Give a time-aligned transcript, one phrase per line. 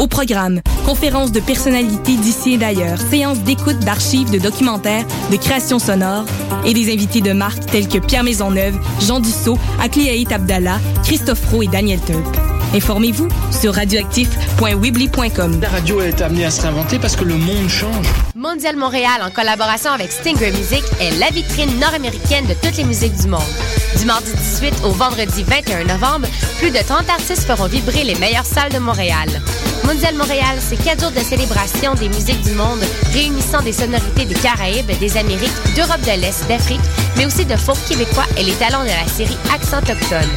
[0.00, 5.78] Au programme, conférences de personnalités d'ici et d'ailleurs, séances d'écoute d'archives, de documentaires, de créations
[5.78, 6.24] sonores
[6.64, 11.64] et des invités de marque tels que Pierre Maisonneuve, Jean Dussault, Akliaït Abdallah, Christophe Roux
[11.64, 12.24] et Daniel Turp.
[12.74, 15.60] Informez-vous sur radioactif.weebly.com.
[15.60, 18.06] La radio est amenée à se réinventer parce que le monde change.
[18.34, 23.16] Mondial Montréal, en collaboration avec Stinger Music, est la vitrine nord-américaine de toutes les musiques
[23.20, 23.42] du monde.
[23.98, 26.26] Du mardi 18 au vendredi 21 novembre,
[26.58, 29.28] plus de 30 artistes feront vibrer les meilleures salles de Montréal.
[29.92, 32.78] Mondial Montréal, c'est quatre jours de célébration des musiques du monde,
[33.12, 36.80] réunissant des sonorités des Caraïbes, des Amériques, d'Europe de l'Est, d'Afrique,
[37.16, 40.30] mais aussi de folk québécois et les talents de la série Accent Autochtone.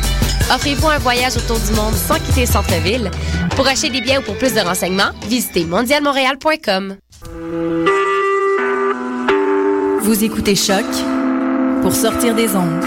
[0.51, 3.11] Offrez-vous un voyage autour du monde sans quitter le centre-ville.
[3.55, 6.95] Pour acheter des biens ou pour plus de renseignements, visitez mondialmontréal.com.
[10.01, 10.83] Vous écoutez Choc
[11.83, 12.83] pour sortir des ondes.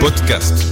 [0.00, 0.71] Podcast,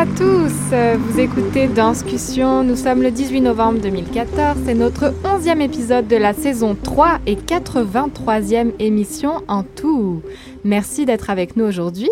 [0.00, 6.08] à tous, vous écoutez Danscussion, nous sommes le 18 novembre 2014, c'est notre 11e épisode
[6.08, 10.22] de la saison 3 et 83e émission en tout.
[10.64, 12.08] Merci d'être avec nous aujourd'hui.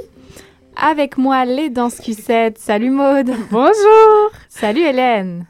[0.77, 3.31] Avec moi les Danscussettes, salut Maude.
[3.50, 4.33] Bonjour.
[4.50, 5.47] Salut Hélène.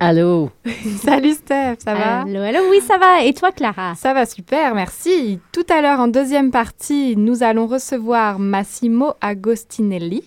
[0.00, 0.48] Allô.
[1.02, 2.20] Salut Steph, ça va?
[2.22, 3.24] Allô, allô, oui, ça va.
[3.24, 3.96] Et toi, Clara?
[3.96, 5.40] Ça va super, merci.
[5.52, 10.22] Tout à l'heure, en deuxième partie, nous allons recevoir Massimo Agostinelli,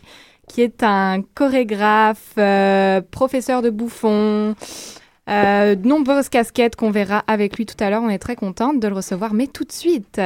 [0.51, 4.53] qui est un chorégraphe, euh, professeur de bouffon,
[5.29, 8.03] euh, de nombreuses casquettes qu'on verra avec lui tout à l'heure.
[8.03, 9.33] On est très contente de le recevoir.
[9.33, 10.19] Mais tout de suite,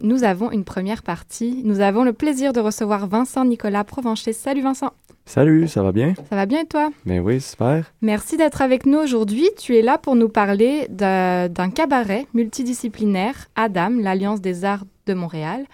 [0.00, 1.62] nous avons une première partie.
[1.64, 4.32] Nous avons le plaisir de recevoir Vincent Nicolas Provencher.
[4.32, 4.92] Salut Vincent.
[5.24, 6.14] Salut, ça va bien?
[6.30, 6.90] Ça va bien et toi?
[7.04, 7.84] Ben oui, super.
[8.00, 9.48] Merci d'être avec nous aujourd'hui.
[9.58, 15.66] Tu es là pour nous parler d'un cabaret multidisciplinaire, Adam, l'Alliance des arts de Montréal.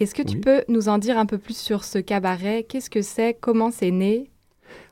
[0.00, 0.40] Est-ce que tu Oui.
[0.40, 2.64] peux nous en dire un peu plus sur ce cabaret?
[2.66, 3.36] Qu'est-ce que c'est?
[3.38, 4.30] Comment c'est né?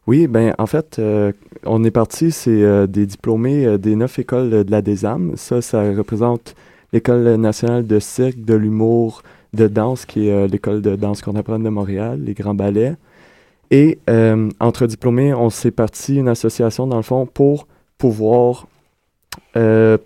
[0.06, 1.32] Oui, ben en fait, euh,
[1.64, 5.32] on est parti, c'est euh, des diplômés euh, des neuf écoles de la DESAM.
[5.36, 6.54] Ça, ça représente
[6.92, 9.22] l'École nationale de cirque, de l'humour,
[9.54, 12.96] de danse, qui est l'école de danse contemporaine de Montréal, les grands ballets.
[13.70, 13.98] Et
[14.60, 17.66] entre diplômés, on s'est parti une association, dans le fond, pour
[17.98, 18.66] pouvoir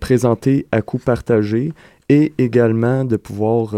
[0.00, 1.72] présenter à coût partagé
[2.08, 3.76] et également de pouvoir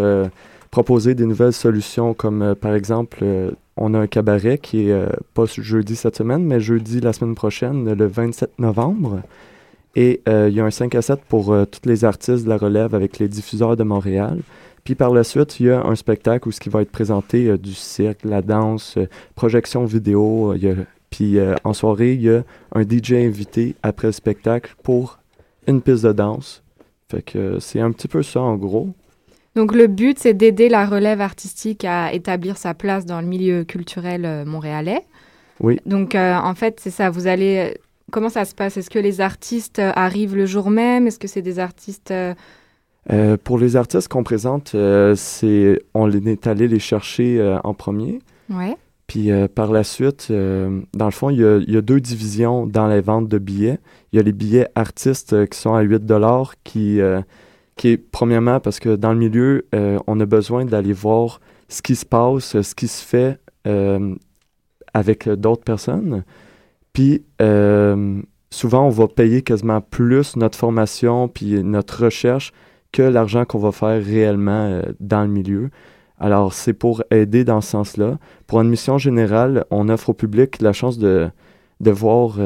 [0.75, 4.93] proposer des nouvelles solutions comme euh, par exemple euh, on a un cabaret qui est
[4.93, 9.21] euh, pas jeudi cette semaine mais jeudi la semaine prochaine le 27 novembre.
[9.95, 12.97] Et il y a un 5 à 7 pour tous les artistes de la relève
[12.97, 14.41] avec les diffuseurs de Montréal.
[14.83, 17.57] Puis par la suite il y a un spectacle où ce qui va être présenté
[17.57, 18.99] du cirque la danse
[19.37, 20.53] projection vidéo
[21.11, 22.43] puis en soirée il y a
[22.73, 25.21] un DJ invité après le spectacle pour
[25.69, 26.65] une piste de danse.
[27.09, 28.89] Fait que c'est un petit peu ça en gros
[29.57, 33.65] Donc, le but, c'est d'aider la relève artistique à établir sa place dans le milieu
[33.65, 35.03] culturel euh, montréalais.
[35.61, 35.79] Oui.
[35.87, 37.11] Donc, euh, en fait, c'est ça.
[37.11, 37.77] Vous allez.
[38.11, 38.77] Comment ça se passe?
[38.77, 41.07] Est-ce que les artistes euh, arrivent le jour même?
[41.07, 42.11] Est-ce que c'est des artistes.
[42.11, 42.35] euh,
[43.13, 47.75] Euh, pour les artistes qu'on présente, euh, c'est on est allé les chercher euh, en
[47.75, 48.21] premier.
[48.49, 48.77] Ouais.
[49.07, 51.83] Puis euh, par la suite, euh, dans le fond, il y, a, il y a
[51.83, 53.79] deux divisions dans les ventes de billets.
[54.13, 57.21] Il y a les billets artistes euh, qui sont à 8 dollars, qui, euh,
[57.77, 61.83] qui est premièrement parce que dans le milieu, euh, on a besoin d'aller voir ce
[61.83, 64.15] qui se passe, ce qui se fait euh,
[64.93, 66.25] avec d'autres personnes.
[66.93, 72.53] Puis euh, souvent, on va payer quasiment plus notre formation puis notre recherche
[72.93, 75.71] que l'argent qu'on va faire réellement dans le milieu.
[76.21, 78.19] Alors, c'est pour aider dans ce sens-là.
[78.47, 81.29] Pour une mission générale, on offre au public la chance de,
[81.81, 82.39] de voir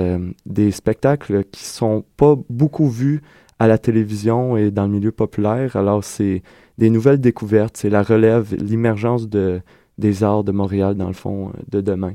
[0.47, 3.21] des spectacles qui sont pas beaucoup vus
[3.59, 5.77] à la télévision et dans le milieu populaire.
[5.77, 6.43] Alors, c'est
[6.79, 9.61] des nouvelles découvertes, c'est la relève, l'immergence de,
[9.99, 12.15] des arts de Montréal, dans le fond, euh, de demain,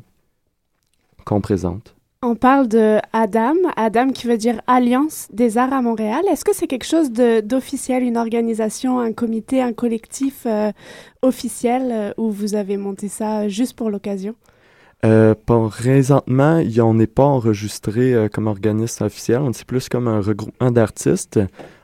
[1.26, 1.96] qu'on présente.
[2.26, 6.22] On parle de Adam, Adam qui veut dire Alliance des Arts à Montréal.
[6.32, 10.72] Est-ce que c'est quelque chose d'officiel, une organisation, un comité, un collectif euh,
[11.22, 14.36] officiel euh, où vous avez monté ça juste pour l'occasion?
[15.06, 20.08] Euh, pour présentement, on n'est pas enregistré euh, comme organisme officiel, on est plus comme
[20.08, 21.40] un regroupement d'artistes.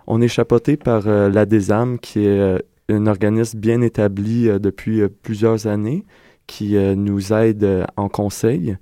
[0.07, 6.03] On est chapeauté par la DESAM, qui est un organisme bien établi depuis plusieurs années,
[6.47, 8.75] qui nous aide en conseil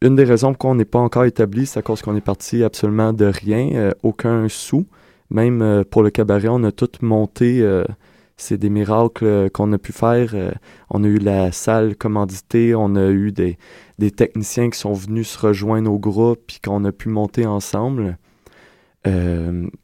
[0.00, 2.62] une des raisons pour qu'on n'est pas encore établi, c'est à cause qu'on est parti
[2.62, 4.86] absolument de rien, euh, aucun sou.
[5.30, 7.62] Même euh, pour le cabaret, on a tout monté.
[8.38, 10.34] Euh, c'est des miracles qu'on a pu faire.
[10.90, 13.58] on a eu la salle commanditée, on a eu des,
[13.98, 18.16] des, techniciens qui sont venus se rejoindre au groupe, puis qu'on a pu monter ensemble.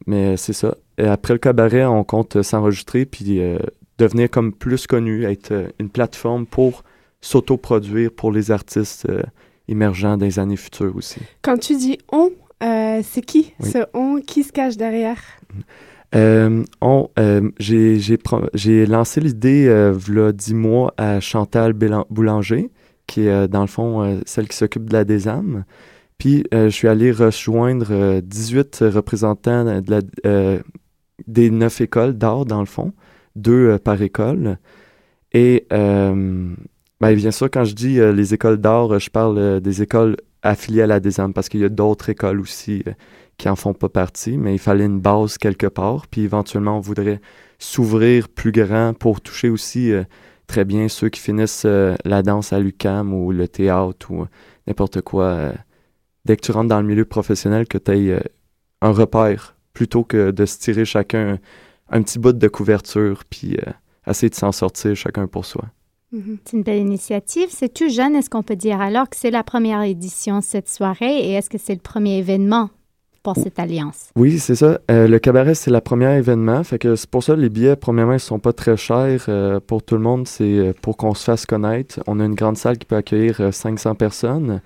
[0.07, 0.77] mais c'est ça.
[0.99, 3.41] Et après le cabaret, on compte s'enregistrer, puis
[3.99, 6.85] devenir comme plus connu, être une plateforme pour
[7.21, 9.09] s'autoproduire pour les artistes
[9.69, 11.21] émergent dans les années futures aussi.
[11.43, 12.31] Quand tu dis on,
[12.63, 13.53] euh, c'est qui?
[13.61, 15.21] Ce on Qui se cache derrière?
[16.15, 16.63] Euh,
[17.19, 22.71] euh, j'ai lancé l'idée y a dix mois à Chantal Boulanger,
[23.07, 25.65] qui est dans le fond celle qui s'occupe de la désame.
[26.19, 29.83] Puis je suis allé rejoindre 18 représentants
[31.27, 32.93] des neuf écoles d'art dans le fond,
[33.37, 34.59] deux par école.
[35.33, 35.67] Et
[37.05, 40.17] ben, bien sûr, quand je dis euh, les écoles d'art, je parle euh, des écoles
[40.43, 42.93] affiliées à la DESAM parce qu'il y a d'autres écoles aussi euh,
[43.39, 46.07] qui en font pas partie, mais il fallait une base quelque part.
[46.07, 47.21] Puis éventuellement, on voudrait
[47.59, 49.93] s'ouvrir plus grand pour toucher aussi
[50.47, 54.27] très bien ceux qui finissent la danse à l'UCAM ou le théâtre ou
[54.67, 55.53] n'importe quoi.
[56.25, 58.23] dès que tu rentres dans le milieu professionnel, que tu aies
[58.83, 61.39] un repère plutôt que de se tirer chacun
[61.89, 63.57] un petit bout de couverture puis
[64.07, 65.65] essayer de s'en sortir chacun pour soi.
[66.13, 66.39] Mhm.
[66.45, 67.49] C'est une belle initiative.
[67.51, 71.19] C'est tout jeune, est-ce qu'on peut dire alors que c'est la première édition cette soirée
[71.19, 72.71] et est-ce que c'est le premier événement?
[73.25, 74.11] Pour cette alliance?
[74.15, 74.79] Oui, c'est ça.
[74.91, 76.63] Euh, le cabaret, c'est le premier événement.
[76.63, 79.83] Fait que c'est pour ça les billets, premièrement, ils sont pas très chers euh, pour
[79.83, 80.29] tout le monde.
[80.29, 82.01] C'est euh, pour qu'on se fasse connaître.
[82.07, 84.61] On a une grande salle qui peut accueillir 500 personnes.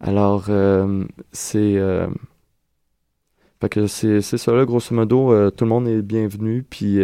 [0.00, 0.50] Alors,
[1.32, 1.78] c'est...
[3.60, 5.50] Fait que c'est ça, là, grosso modo.
[5.50, 6.62] tout le monde est bienvenu.
[6.62, 7.00] Puis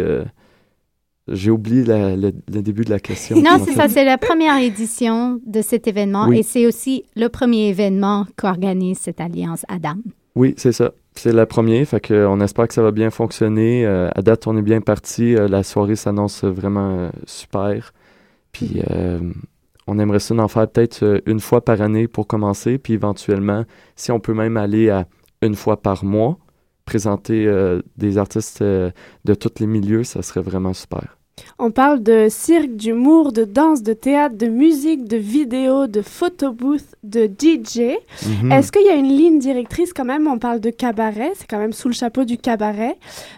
[1.27, 2.31] j'ai oublié le,
[2.61, 3.41] début de la question.
[3.41, 7.69] Non, c'est ça, c'est la première édition de cet événement et c'est aussi le premier
[7.69, 9.95] événement qu'organise cette alliance Adam.
[10.35, 10.93] Oui, c'est ça.
[11.15, 13.85] C'est la première, fait que on espère que ça va bien fonctionner.
[13.85, 15.35] Euh, à date, on est bien parti.
[15.35, 17.93] Euh, la soirée s'annonce vraiment euh, super.
[18.53, 18.81] Puis
[19.87, 23.63] on aimerait ça en faire peut-être une fois par année pour commencer, puis éventuellement,
[23.95, 25.07] si on peut même aller à
[25.41, 26.37] une fois par mois,
[26.85, 27.49] présenter
[27.95, 31.17] des artistes de tous les milieux, ça serait vraiment super.
[31.59, 36.83] On parle de cirque, d'humour, de danse, de théâtre, de musique, de vidéo, de photobooth,
[37.03, 37.97] de DJ.
[38.25, 38.51] Mhm.
[38.51, 40.27] Est-ce qu'il y a une ligne directrice quand même?
[40.27, 42.97] On parle de cabaret, c'est quand même sous le chapeau du cabaret.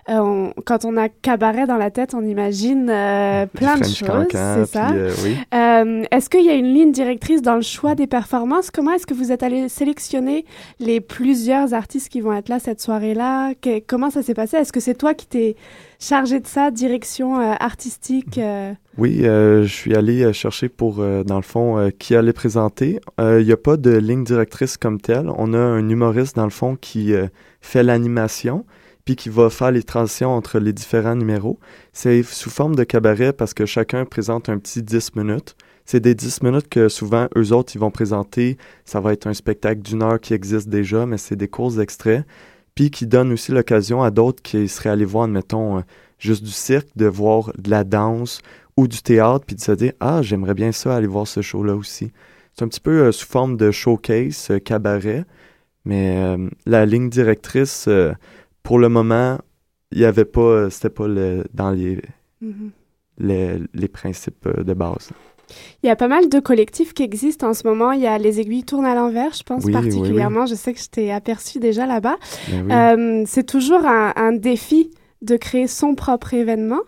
[0.09, 4.65] Euh, quand on a cabaret dans la tête, on imagine euh, plein de choses, c'est
[4.65, 4.91] ça?
[4.91, 8.71] Euh, est-ce qu'il y a une ligne directrice dans le choix des performances?
[8.71, 10.45] Comment est-ce que vous êtes allé sélectionner
[10.79, 13.53] les plusieurs artistes qui vont être là cette soirée-là?
[13.87, 14.57] Comment ça s'est passé?
[14.57, 15.55] Est-ce que c'est toi qui t'es
[16.03, 18.73] chargé de ça, direction euh, artistique euh.
[18.97, 22.99] Oui, euh, je suis allé chercher pour, dans le fond, qui allait présenter.
[23.19, 25.29] Il n'y a pas de ligne directrice comme telle.
[25.37, 27.13] On a un humoriste, dans le fond, qui
[27.61, 28.65] fait l'animation,
[29.03, 31.57] puis qui va faire les transitions entre les différents numéros.
[31.91, 35.55] C'est sous forme de cabaret parce que chacun présente un petit 10 minutes.
[35.85, 38.57] C'est des 10 minutes que souvent, eux autres, ils vont présenter.
[38.85, 42.25] Ça va être un spectacle d'une heure qui existe déjà, mais c'est des courts extraits
[42.75, 45.83] puis qui donne aussi l'occasion à d'autres qui seraient allés voir, admettons,
[46.27, 48.41] juste du cirque, de voir de la danse
[48.77, 51.75] ou du théâtre, puis de se dire Ah, j'aimerais bien ça, aller voir ce show-là
[51.75, 52.11] aussi.
[52.53, 55.25] C'est un petit peu euh, sous forme de showcase, euh, cabaret,
[55.85, 57.89] mais la ligne directrice,
[58.63, 59.37] pour le moment,
[59.91, 61.97] il n'y avait pas, c'était pas le, dans les,
[62.41, 62.69] mm-hmm.
[63.19, 65.09] les, les, principes de base.
[65.83, 67.91] Il y a pas mal de collectifs qui existent en ce moment.
[67.91, 70.45] Il y a Les Aiguilles tournent à l'envers, je pense particulièrement.
[70.45, 72.17] Je sais que je t'ai aperçu déjà là-bas.
[72.49, 74.91] Ben euh, c'est toujours un, défi
[75.23, 76.81] de créer son propre événement.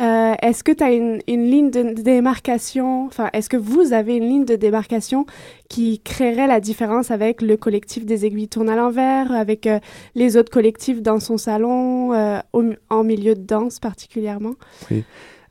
[0.00, 4.28] Euh, est-ce que tu as une, ligne de démarcation, enfin, est-ce que vous avez une
[4.28, 5.26] ligne de démarcation
[5.68, 9.78] qui créerait la différence avec le collectif des aiguilles tournent à l'envers, avec euh,
[10.14, 14.54] les autres collectifs dans son salon, en milieu de danse particulièrement?
[14.90, 15.04] Oui.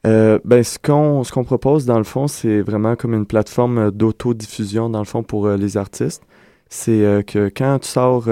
[0.07, 3.77] Euh, ben, ce qu'on ce qu'on propose, dans le fond, c'est vraiment comme une plateforme
[3.77, 6.23] euh, d'autodiffusion, dans le fond, pour euh, les artistes.
[6.69, 8.29] C'est que quand tu sors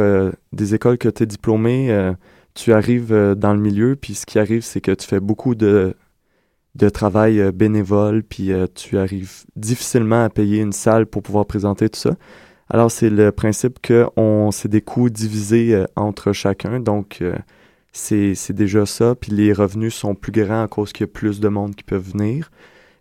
[0.54, 2.14] des écoles que tu es diplômé,
[2.54, 5.96] tu arrives dans le milieu, puis ce qui arrive, c'est que tu fais beaucoup de,
[6.76, 12.00] de travail bénévole, puis tu arrives difficilement à payer une salle pour pouvoir présenter tout
[12.00, 12.16] ça.
[12.72, 14.08] Alors, c'est le principe que
[14.52, 16.80] c'est des coûts divisés euh, entre chacun.
[16.80, 17.36] Donc, euh,
[17.92, 19.16] c'est, c'est déjà ça.
[19.16, 21.84] Puis les revenus sont plus grands à cause qu'il y a plus de monde qui
[21.84, 22.52] peuvent venir.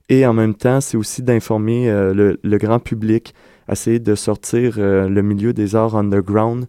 [0.08, 3.34] Et en même temps, c'est aussi d'informer euh, le, le, grand public,
[3.70, 6.66] essayer de sortir le milieu des arts underground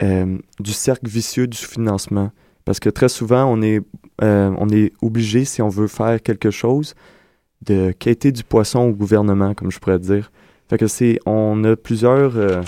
[0.00, 2.30] du cercle vicieux du sous-financement.
[2.64, 3.80] Parce que très souvent, on est,
[4.20, 6.94] on est obligé, si on veut faire quelque chose,
[7.62, 10.30] de quêter du poisson au gouvernement, comme je pourrais dire.
[10.68, 12.62] Fait que c'est, on a plusieurs, euh,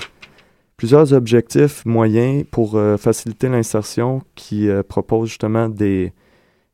[0.77, 6.13] plusieurs objectifs moyens pour euh, faciliter l'insertion qui euh, proposent justement des,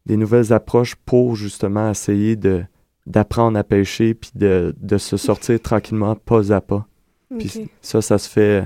[0.06, 2.64] des nouvelles approches pour justement essayer de,
[3.06, 6.87] d'apprendre à pêcher puis de, de se sortir tranquillement pas à pas.
[7.38, 8.64] Puis ça, ça se fait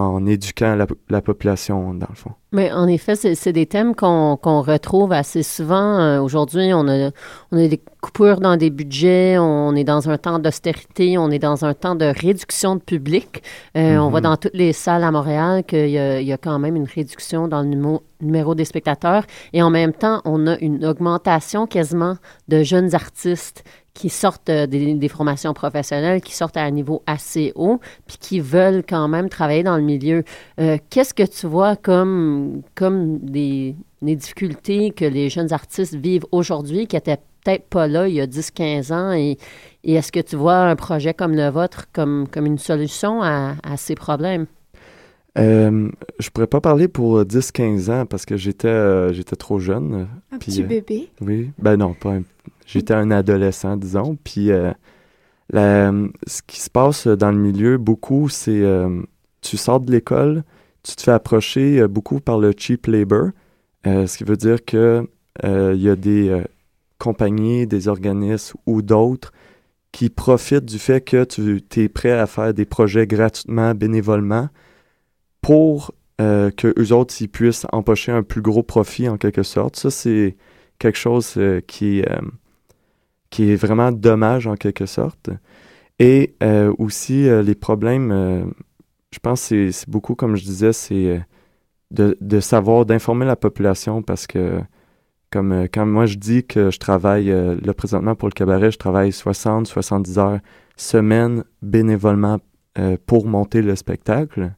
[0.00, 0.76] en éduquant
[1.08, 2.32] la, population, dans le fond.
[2.52, 5.98] Mais en effet, c'est des thèmes qu'on retrouve assez souvent.
[5.98, 7.10] Euh, aujourd'hui, on a,
[7.52, 11.38] on a des coupures dans des budgets, on est dans un temps d'austérité, on est
[11.38, 13.42] dans un temps de réduction de public.
[13.76, 14.22] Euh, on voit mm-hmm.
[14.22, 17.62] dans toutes les salles à Montréal qu'il y, y, a quand même une réduction dans
[17.62, 19.24] le numéro, numéro des spectateurs.
[19.52, 22.16] Et en même temps, on a une augmentation quasiment
[22.48, 23.64] de jeunes artistes
[23.96, 28.40] qui sortent euh, des, formations professionnelles, qui sortent à un niveau assez haut, puis qui
[28.40, 30.22] veulent quand même travailler dans le milieu.
[30.60, 36.86] Euh, qu'est-ce que tu vois comme, comme des, difficultés que les jeunes artistes vivent aujourd'hui,
[36.86, 39.38] qui n'étaient peut-être pas là il y a 10-15 ans, et,
[39.82, 43.94] est-ce que tu vois un projet comme le vôtre comme, comme une solution à, ces
[43.94, 44.46] problèmes?
[45.38, 45.88] Euh,
[46.18, 50.08] je pourrais pas parler pour 10-15 ans parce que j'étais j'étais trop jeune.
[50.32, 51.08] Un petit bébé?
[51.20, 51.50] Oui.
[51.58, 52.22] Ben non, pas un
[52.66, 54.18] J'étais un adolescent, disons.
[54.22, 54.50] Puis
[55.54, 59.02] euh, ce qui se passe dans le milieu, beaucoup, c'est euh,
[59.40, 60.42] tu sors de l'école,
[60.82, 63.30] tu te fais approcher euh, beaucoup par le cheap labor,
[63.84, 65.08] ce qui veut dire que
[65.44, 66.42] il y a des
[66.98, 69.32] compagnies, des organismes ou d'autres
[69.92, 74.48] qui profitent du fait que tu es prêt à faire des projets gratuitement, bénévolement,
[75.40, 79.76] pour que eux autres ils puissent empocher un plus gros profit en quelque sorte.
[79.76, 80.36] Ça, c'est
[80.80, 82.02] quelque chose qui
[83.30, 85.30] qui est vraiment dommage en quelque sorte.
[85.98, 88.44] Et euh, aussi, euh, les problèmes, euh,
[89.12, 91.22] je pense que c'est beaucoup, comme je disais, c'est
[91.90, 94.60] de, savoir, d'informer la population parce que,
[95.30, 99.12] comme quand moi je dis que je travaille, là présentement pour le cabaret, je travaille
[99.12, 100.38] 60, 70 heures
[100.76, 102.38] semaine bénévolement
[103.06, 104.52] pour monter le spectacle.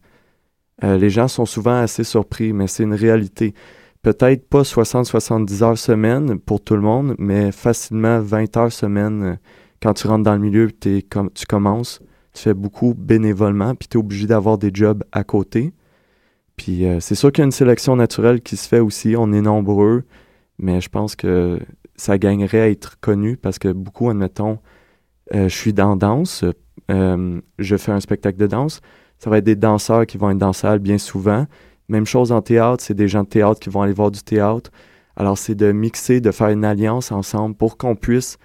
[0.83, 3.55] les gens sont souvent assez surpris, mais c'est une réalité
[4.03, 9.37] peut-être pas 60-70 heures semaine pour tout le monde, mais facilement 20 heures semaine euh,
[9.83, 11.03] quand tu rentres dans le milieu, tu
[11.49, 12.01] commences,
[12.33, 15.73] tu fais beaucoup bénévolement, puis tu es obligé d'avoir des jobs à côté.
[16.57, 19.33] Puis euh, c'est sûr qu'il y a une sélection naturelle qui se fait aussi, on
[19.33, 20.03] est nombreux,
[20.59, 21.61] mais je pense que
[21.95, 24.59] ça gagnerait à être connu parce que beaucoup, admettons,
[25.35, 26.45] euh, je suis dans danse,
[26.89, 28.81] je fais un spectacle de danse,
[29.19, 31.47] ça va être des danseurs qui vont être dans salle bien souvent,
[31.89, 34.71] même chose en théâtre, c'est des gens de théâtre qui vont aller voir du théâtre.
[35.17, 38.39] Alors, c'est de mixer, de faire une alliance ensemble pour qu'on puisse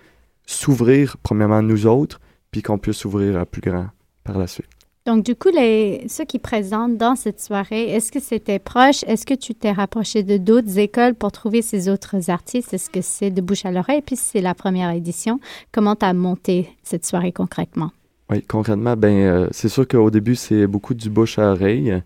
[0.45, 2.19] s'ouvrir, premièrement, nous autres,
[2.51, 3.88] puis qu'on puisse s'ouvrir à plus grand
[4.23, 4.67] par la suite.
[5.05, 9.03] Donc, du coup, les, ceux qui présentent dans cette soirée, est-ce que c'était proche?
[9.05, 12.73] Est-ce que tu t'es rapproché de d'autres écoles pour trouver ces autres artistes?
[12.73, 14.01] Est-ce que c'est de bouche à l'oreille?
[14.01, 15.41] Puis, c'est la première édition.
[15.73, 17.91] Comment tu as monté cette soirée concrètement?
[18.29, 22.01] Oui, concrètement, ben, euh, c'est sûr qu'au début, c'est beaucoup du bouche à oreille.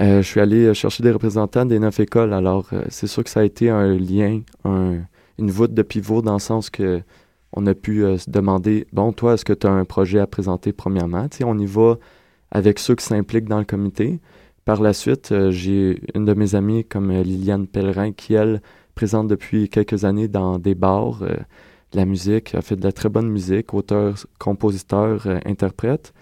[0.00, 2.32] Euh, je suis allé chercher des représentants des neuf écoles.
[2.32, 6.34] Alors, euh, c'est sûr que ça a été un lien, une voûte de pivot dans
[6.34, 7.02] le sens que
[7.52, 10.26] on a pu euh, se demander bon, toi, est-ce que tu as un projet à
[10.26, 11.28] présenter premièrement?
[11.44, 11.96] On y va
[12.50, 14.20] avec ceux qui s'impliquent dans le comité.
[14.64, 18.60] Par la suite, j'ai une de mes amies comme Liliane Pellerin qui, elle,
[18.94, 21.22] présente depuis quelques années dans des bars
[21.94, 26.12] la musique, a fait de la très bonne musique, auteur, compositeur, interprète.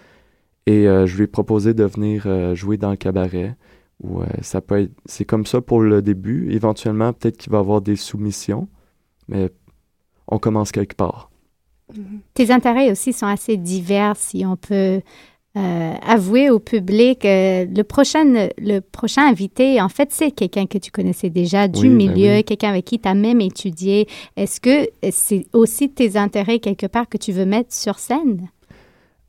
[0.67, 3.55] Et je lui ai proposé de venir jouer dans le cabaret.
[4.03, 4.91] Ouais, ça peut être.
[5.05, 6.51] C'est comme ça pour le début.
[6.51, 8.67] Éventuellement, peut-être qu'il va y avoir des soumissions,
[9.27, 9.49] mais
[10.27, 11.29] on commence quelque part.
[11.93, 12.19] Mm-hmm.
[12.33, 15.01] Tes intérêts aussi sont assez divers, si on peut
[15.57, 17.23] euh, avouer au public.
[17.23, 21.87] Euh, le, prochain, le prochain invité, en fait, c'est quelqu'un que tu connaissais déjà du
[21.87, 24.07] ben milieu, quelqu'un avec qui tu as même étudié.
[24.35, 28.49] Est-ce que c'est aussi tes intérêts quelque part que tu veux mettre sur scène?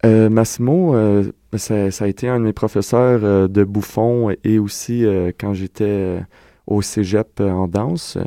[0.05, 5.05] Euh, Massimo, euh, ça, a été un de mes professeurs euh, de bouffon et aussi
[5.39, 6.21] quand j'étais
[6.67, 8.19] au cégep en danse.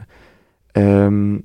[0.76, 1.42] on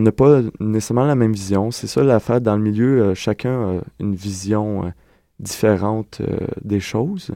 [0.00, 1.70] n'a pas nécessairement la même vision.
[1.70, 3.14] C'est ça l'affaire dans le milieu.
[3.14, 4.92] chacun a une vision
[5.38, 6.22] différente
[6.64, 7.32] des choses.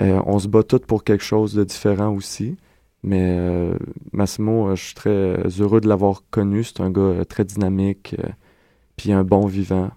[0.00, 2.56] on se bat tous pour quelque chose de différent aussi.
[3.02, 3.38] Mais
[4.12, 6.64] Massimo, je suis très heureux de l'avoir connu.
[6.64, 8.16] C'est un gars très dynamique,
[8.96, 9.90] puis un bon vivant.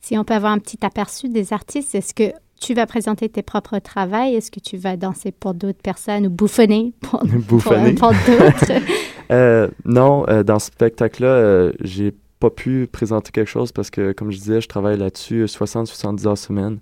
[0.00, 3.42] Si on peut avoir un petit aperçu des artistes, est-ce que tu vas présenter tes
[3.42, 4.16] propres travaux?
[4.16, 7.94] Est-ce que tu vas danser pour d'autres personnes ou bouffonner pour, bouffonner.
[7.94, 8.72] pour, d'autres?
[9.30, 14.12] euh, non, euh, dans ce spectacle-là, euh, j'ai pas pu présenter quelque chose parce que,
[14.12, 16.78] comme je disais, je travaille là-dessus 60-70 heures semaine.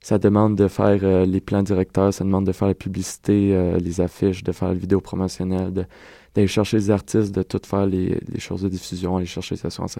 [0.00, 3.78] Ça demande de faire euh, les plans directeurs, ça demande de faire la publicité, euh,
[3.78, 5.72] les affiches, de faire la vidéo promotionnelle,
[6.34, 9.66] d'aller chercher les artistes, de tout faire les, les choses de diffusion, aller chercher les
[9.66, 9.98] assurances.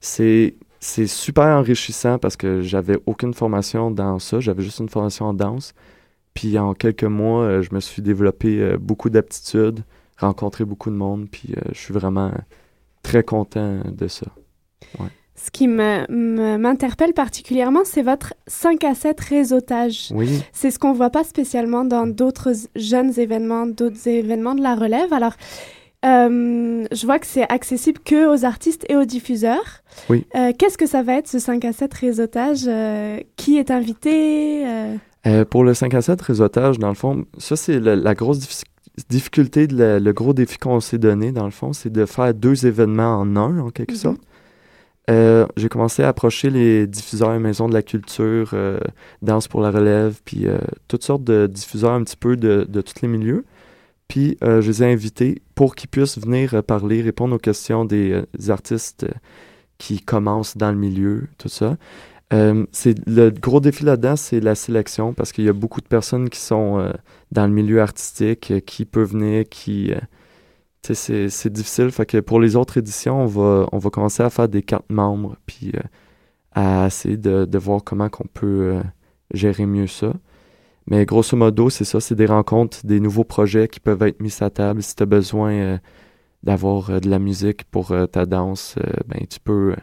[0.00, 5.26] C'est c'est super enrichissant parce que j'avais aucune formation dans ça, j'avais juste une formation
[5.26, 5.74] en danse.
[6.34, 9.80] Puis en quelques mois, euh, je me suis développé euh, beaucoup d'aptitudes,
[10.18, 12.30] rencontré beaucoup de monde, puis euh, je suis vraiment
[13.02, 14.26] très content de ça.
[15.00, 15.08] Ouais.
[15.34, 20.08] Ce qui m'interpelle particulièrement, c'est votre 5 à 7 réseautage.
[20.12, 20.42] Oui.
[20.52, 24.74] C'est ce qu'on ne voit pas spécialement dans d'autres jeunes événements, d'autres événements de la
[24.74, 25.12] relève.
[25.12, 25.34] Alors,
[26.04, 29.82] euh, je vois que c'est accessible que aux artistes et aux diffuseurs.
[30.08, 30.26] Oui.
[30.36, 32.64] Euh, Qu'est-ce que ça va être ce 5 à 7 réseautage?
[32.68, 34.64] Euh, Qui est invité?
[35.50, 38.62] Pour le 5 à 7 réseautage, dans le fond, ça c'est la, la, grosse
[39.10, 42.32] difficulté, de la, le gros défi qu'on s'est donné, dans le fond, c'est de faire
[42.32, 44.16] deux événements en un, en quelque mm -hmm.
[45.08, 45.50] sorte.
[45.56, 48.54] J'ai commencé à approcher les diffuseurs maisons de la culture,
[49.20, 50.46] Danse pour la relève, puis
[50.86, 53.44] toutes sortes de diffuseurs un petit peu de, de tous les milieux.
[54.08, 57.84] Puis euh, je les ai invités pour qu'ils puissent venir euh, parler, répondre aux questions
[57.84, 59.06] des, euh, artistes
[59.76, 61.76] qui commencent dans le milieu, tout ça.
[62.72, 66.28] c'est le gros défi là-dedans, c'est la sélection parce qu'il y a beaucoup de personnes
[66.30, 66.92] qui sont
[67.30, 69.92] dans le milieu artistique, qui peuvent venir, qui
[70.82, 71.92] c'est difficile.
[71.92, 74.90] Fait que pour les autres éditions, on va, on va commencer à faire des cartes
[74.90, 75.70] membres, puis
[76.52, 78.80] à essayer de, de voir comment qu'on peut
[79.32, 80.12] gérer mieux ça.
[80.90, 84.34] Mais grosso modo, c'est ça, c'est des rencontres, des nouveaux projets qui peuvent être mis
[84.40, 84.82] à table.
[84.82, 85.78] Si tu as besoin euh,
[86.42, 88.76] d'avoir euh, de la musique pour euh, ta danse,
[89.06, 89.76] ben tu peux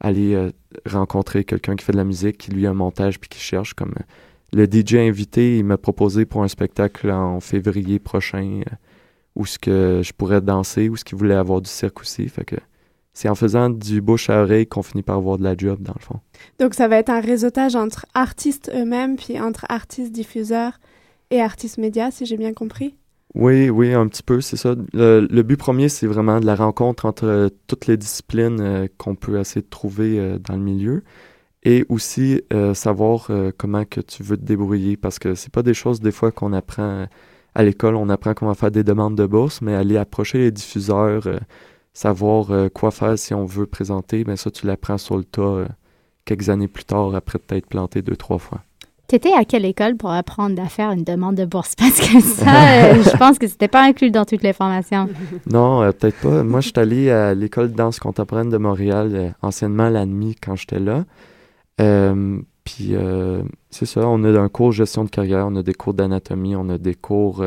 [0.00, 0.52] aller
[0.84, 3.72] rencontrer quelqu'un qui fait de la musique, qui lui a un montage puis qui cherche.
[3.72, 3.94] Comme
[4.52, 8.60] le DJ invité, il m'a proposé pour un spectacle en février prochain
[9.36, 12.30] où ce que je pourrais danser, où ce qu'il voulait avoir du cirque aussi.
[13.16, 15.94] C'est en faisant du bouche à oreille qu'on finit par avoir de la job, dans
[15.98, 16.20] le fond.
[16.58, 20.78] Donc, ça va être un réseautage entre artistes eux-mêmes, puis entre artistes diffuseurs
[21.30, 22.94] et artistes médias, si j'ai bien compris?
[23.34, 24.74] Oui, oui, un petit peu, c'est ça.
[24.92, 28.86] Le, le, but premier, c'est vraiment de la rencontre entre euh, toutes les disciplines euh,
[28.98, 31.02] qu'on peut essayer de trouver euh, dans le milieu.
[31.64, 32.42] Et aussi
[32.74, 36.30] savoir comment que tu veux te débrouiller, parce que c'est pas des choses, des fois,
[36.30, 37.06] qu'on apprend
[37.56, 37.96] à l'école.
[37.96, 41.26] On apprend comment faire des demandes de bourse, mais aller approcher les diffuseurs
[41.96, 45.40] savoir euh, quoi faire si on veut présenter, mais ça, tu l'apprends sur le tas
[45.40, 45.66] euh,
[46.26, 48.60] quelques années plus tard, après t'être planté deux, trois fois.
[49.08, 51.74] Tu étais à quelle école pour apprendre à faire une demande de bourse?
[51.78, 55.08] Parce que ça, euh, je pense que c'était pas inclus dans toutes les formations.
[55.50, 56.42] Non, peut-être pas.
[56.42, 60.80] Moi, je suis allé à l'école de danse contemporaine de Montréal, anciennement l'ANMI, quand j'étais
[60.80, 61.04] là.
[62.64, 62.94] Puis,
[63.70, 66.68] c'est ça, on a un cours gestion de carrière, on a des cours d'anatomie, on
[66.68, 67.42] a des cours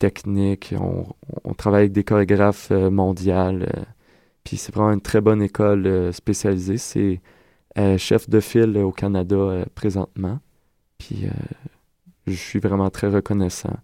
[0.00, 0.74] technique.
[0.80, 1.04] On,
[1.44, 3.68] on, travaille avec des chorégraphes euh, mondiales.
[3.72, 3.84] Euh,
[4.42, 6.78] puis c'est vraiment une très bonne école euh, spécialisée.
[6.78, 7.20] C'est
[7.98, 10.40] chef de file au Canada présentement.
[10.98, 11.26] Puis
[12.26, 13.76] je suis vraiment très reconnaissant.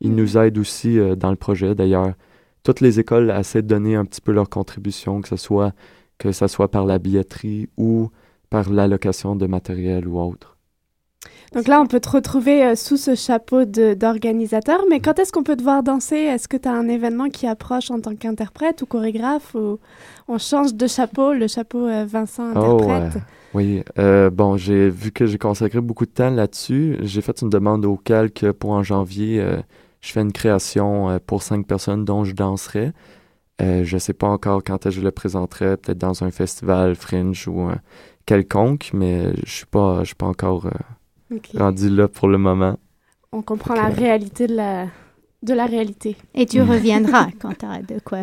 [0.00, 0.14] Ils mm.
[0.14, 1.74] nous aident aussi dans le projet.
[1.74, 2.14] D'ailleurs,
[2.62, 5.72] toutes les écoles essaient de donner un petit peu leur contribution, que ce soit
[6.16, 8.08] que ça soit par la billetterie ou
[8.50, 10.53] par l'allocation de matériel ou autre.
[11.54, 15.44] Donc là, on peut te retrouver euh, sous ce chapeau d'organisateur, mais quand est-ce qu'on
[15.44, 16.16] peut te voir danser?
[16.16, 19.78] Est-ce que tu as un événement qui approche en tant qu'interprète ou chorégraphe ou
[20.26, 23.12] on change de chapeau, le chapeau euh, Vincent interprète?
[23.16, 23.20] oh,
[23.54, 26.96] Oui, euh, bon, j'ai vu que j'ai consacré beaucoup de temps là-dessus.
[27.02, 29.40] J'ai fait une demande au calque pour en janvier.
[29.40, 29.58] Euh,
[30.00, 32.92] je fais une création euh, pour cinq personnes dont je danserai.
[33.60, 37.70] je ne sais pas encore quand je le présenterai, peut-être dans un festival fringe ou
[38.26, 40.68] quelconque, mais je suis pas, je suis pas encore
[41.32, 41.58] Okay.
[41.58, 42.76] Rendu là pour le moment.
[43.32, 43.82] On comprend okay.
[43.82, 44.86] la réalité de la,
[45.42, 46.16] de la réalité.
[46.34, 48.18] Et tu reviendras quand tu auras de quoi.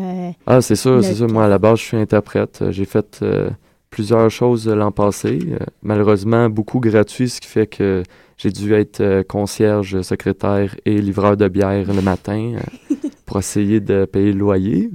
[0.45, 1.27] Ah, c'est sûr, c'est sûr.
[1.27, 2.63] Moi, à la base, je suis interprète.
[2.69, 3.49] J'ai fait euh,
[3.89, 5.39] plusieurs choses l'an passé.
[5.51, 8.03] Euh, malheureusement, beaucoup gratuit, ce qui fait que
[8.37, 12.55] j'ai dû être euh, concierge, secrétaire et livreur de bière le matin
[13.25, 14.89] pour essayer de payer le loyer.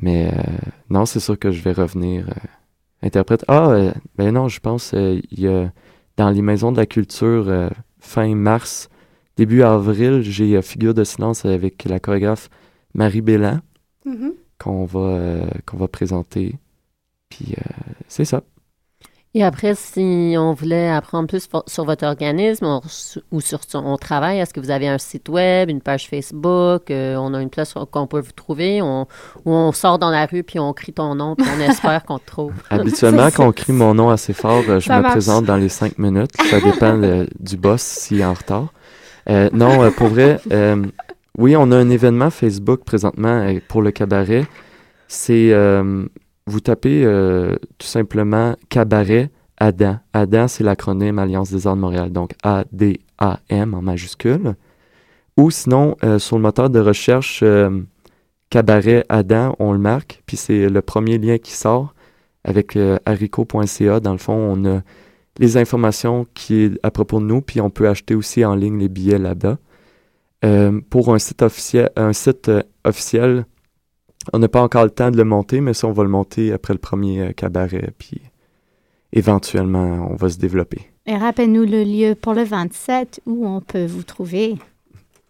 [0.00, 0.32] Mais
[0.90, 2.26] non, c'est sûr que je vais revenir
[3.00, 3.44] interprète.
[3.46, 5.70] Ah, ben non, je pense il y a
[6.16, 8.88] dans les maisons de la culture euh, fin mars,
[9.36, 12.48] début avril, j'ai euh, Figure de silence avec la chorégraphe
[12.94, 13.60] Marie Bélan
[14.04, 14.32] mm -hmm.
[14.58, 16.56] qu'on va, euh, qu'on va présenter.
[17.28, 17.56] Puis
[18.08, 18.42] c'est ça.
[19.36, 22.80] Et après, si on voulait apprendre plus sur votre organisme
[23.32, 27.16] ou sur son travail, est-ce que vous avez un site web, une page Facebook, euh,
[27.16, 29.08] on a une place qu'on peut vous trouver, on,
[29.44, 32.20] où on sort dans la rue puis on crie ton nom puis on espère qu'on
[32.20, 32.52] te trouve?
[32.70, 35.98] Habituellement, quand on crie mon nom assez fort, euh, je me présente dans les cinq
[35.98, 36.30] minutes.
[36.48, 38.68] Ça dépend du boss s'il est en retard.
[39.28, 40.38] Euh, non, pour vrai,
[41.36, 44.46] oui, on a un événement Facebook présentement pour le cabaret.
[45.08, 45.52] C'est
[46.46, 49.98] vous tapez euh, tout simplement cabaret Adam.
[50.12, 54.56] Adam, c'est l'acronyme Alliance des Arts de Montréal, donc A-D-A-M en majuscule.
[55.36, 57.80] Ou sinon, euh, sur le moteur de recherche euh,
[58.50, 61.94] cabaret Adam, on le marque, puis c'est le premier lien qui sort
[62.44, 64.00] avec haricot.ca.
[64.00, 64.82] Dans le fond, on a
[65.38, 68.90] les informations qui à propos de nous, puis on peut acheter aussi en ligne les
[68.90, 69.56] billets là-bas.
[70.90, 72.50] pour un site officiel, un site
[72.84, 73.46] officiel
[74.32, 76.52] on n'a pas encore le temps de le monter, mais ça, on va le monter
[76.52, 78.20] après le premier euh, cabaret, puis
[79.12, 80.90] éventuellement, on va se développer.
[81.06, 84.56] Et rappelle-nous le lieu pour le 27 où on peut vous trouver.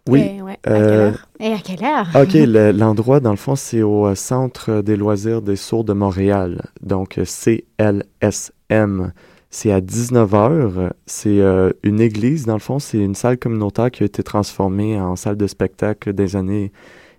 [0.07, 0.21] Oui.
[0.21, 1.27] Et, à quelle euh, heure?
[1.39, 2.07] Et à quelle heure?
[2.15, 2.33] OK,
[2.77, 6.69] l'endroit, dans le fond, c'est au euh, Centre des loisirs des sourds de Montréal.
[6.81, 9.11] Donc, CLSM.
[9.49, 10.91] C'est à 19h.
[11.05, 11.39] C'est
[11.83, 12.79] une église, dans le fond.
[12.79, 16.73] C'est une salle communautaire qui a été transformée en salle de spectacle des années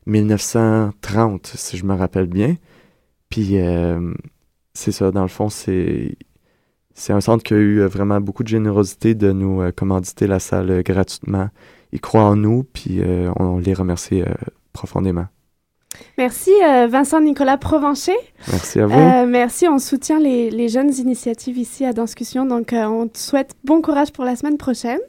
[0.06, 2.56] 1930, si je me rappelle bien.
[3.28, 4.14] Puis euh,
[4.74, 6.16] c'est ça, dans le fond, c'est
[6.94, 10.38] c'est un centre qui a eu vraiment beaucoup de générosité de nous euh, commanditer la
[10.38, 11.50] salle gratuitement.
[11.92, 14.22] Ils croient en nous, puis euh, on les remercie
[14.72, 15.26] profondément.
[16.18, 18.16] Merci euh, Vincent Nicolas Provencher.
[18.50, 18.98] Merci à vous.
[18.98, 22.46] Euh, merci, on soutient les, jeunes initiatives ici à Danscussion.
[22.46, 25.00] Donc euh, on te souhaite bon courage pour la semaine prochaine.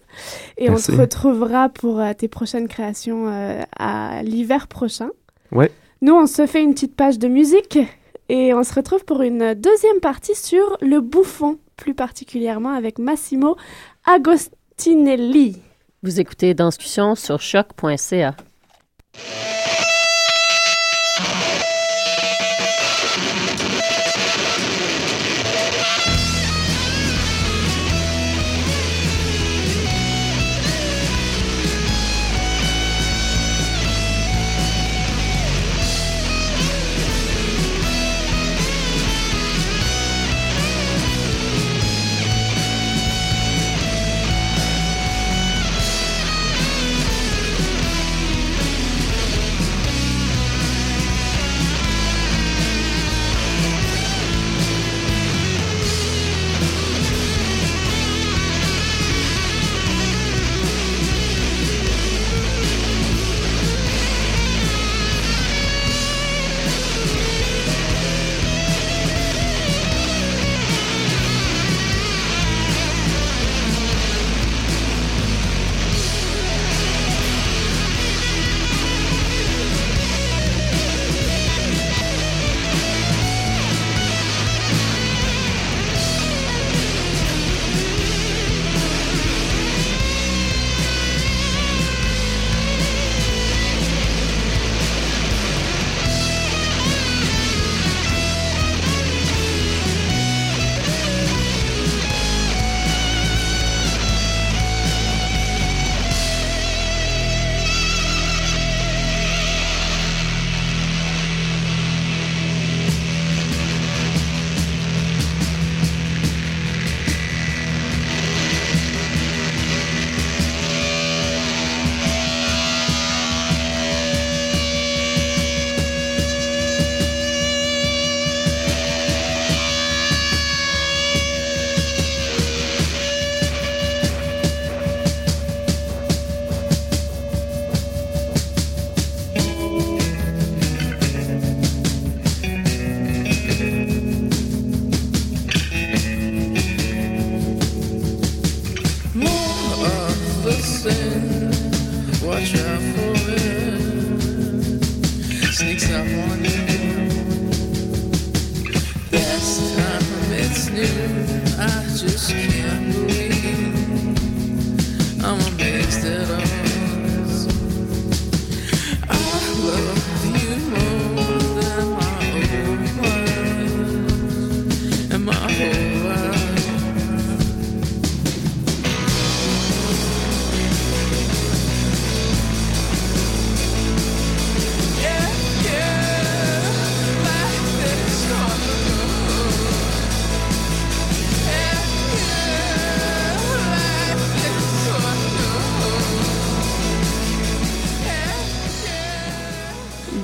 [0.58, 3.28] Et on te retrouvera pour tes prochaines créations
[3.78, 5.10] à l'hiver prochain.
[5.52, 5.72] Ouais.
[6.02, 7.80] Nous, on se fait une petite page de musique
[8.30, 13.56] et on se retrouve pour une deuxième partie sur le bouffon, plus particulièrement avec Massimo
[14.06, 15.62] Agostinelli.
[16.04, 18.36] Vous écoutez Danscussion sur choc.ca.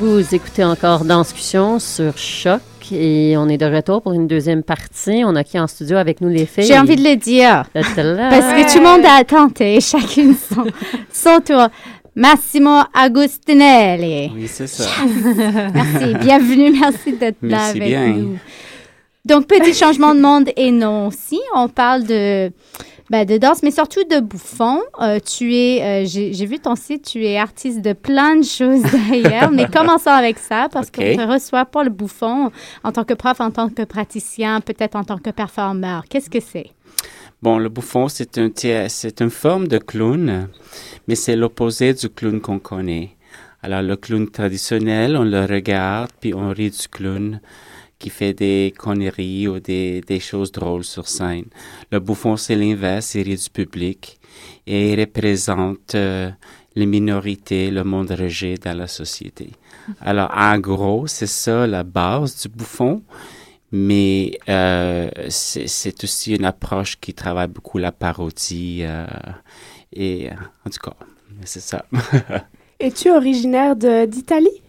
[0.04, 2.60] Vous écoutez encore Danscussion sur Choc
[2.92, 5.24] et on est de retour pour une deuxième partie.
[5.26, 6.66] On a qui en studio avec nous les filles?
[6.66, 7.64] J'ai envie de le dire.
[7.74, 10.66] parce que tout le monde a tenté, chacune son,
[11.10, 11.70] son tour.
[12.18, 14.30] Massimo Agostinelli.
[14.36, 14.90] Oui, c'est ça.
[15.74, 18.08] merci, bienvenue, merci d'être là avec bien.
[18.10, 18.38] nous.
[19.24, 21.40] Donc, petit changement de monde et non aussi.
[21.56, 22.52] On parle de
[23.10, 24.82] ben, de danse, mais surtout de bouffon.
[25.02, 28.82] Euh, tu es, euh, j'ai vu ton site, tu es artiste de plein de choses
[29.10, 32.52] d'ailleurs, mais commençons avec ça parce qu'on te reçoit pour le bouffon
[32.84, 36.06] en tant que prof, en tant que praticien, peut-être en tant que performeur.
[36.10, 36.72] Qu'est-ce que c'est?
[37.42, 38.50] Bon, le bouffon, c'est un,
[38.88, 40.48] c'est une forme de clown,
[41.08, 43.18] mais c'est l'opposé du clown qu'on connaît.
[43.62, 47.42] Alors, le clown traditionnel, on le regarde, puis on rit du clown
[48.04, 51.46] qui fait des conneries ou des, des choses drôles sur scène.
[51.90, 54.20] Le bouffon, c'est l'inverse, il rit du public
[54.68, 56.30] et il représente euh,
[56.76, 59.52] les minorités, le monde rejet dans la société.
[60.02, 63.04] Alors, en gros, c'est ça la base du bouffon,
[63.72, 69.08] mais euh, c'est aussi une approche qui travaille beaucoup la parodie euh,
[69.94, 70.28] et
[70.66, 70.98] en tout cas,
[71.46, 71.86] c'est ça.
[72.82, 74.62] Es-tu originaire d'Italie?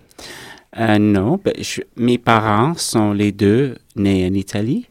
[0.76, 1.54] Euh, non, ben,
[1.96, 4.88] mes parents sont les deux nés en Italie,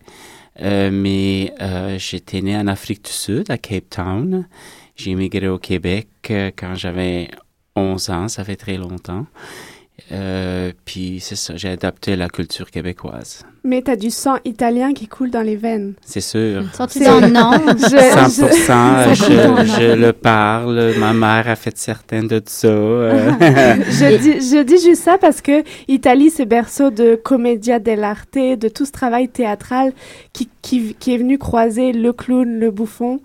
[0.62, 4.48] euh, mais euh, j'étais né en Afrique du Sud, à Cape Town.
[4.96, 7.30] J'ai immigré au Québec euh, quand j'avais
[7.76, 9.26] 11 ans, ça fait très longtemps.
[10.12, 13.46] Euh, puis c'est ça, j'ai adapté la culture québécoise.
[13.66, 15.94] Mais tu as du sang italien qui coule dans les veines.
[16.02, 16.64] C'est sûr.
[16.90, 17.52] C'est un nom.
[17.52, 20.94] 100%, je, je, le parle.
[21.00, 22.68] Ma mère a fait certaines de ça.
[22.68, 28.68] Je, dis, je dis juste ça parce que Italie, c'est berceau de commedia dell'arte, de
[28.68, 29.94] tout ce travail théâtral
[30.34, 33.22] qui, qui, qui est venu croiser le clown, le bouffon.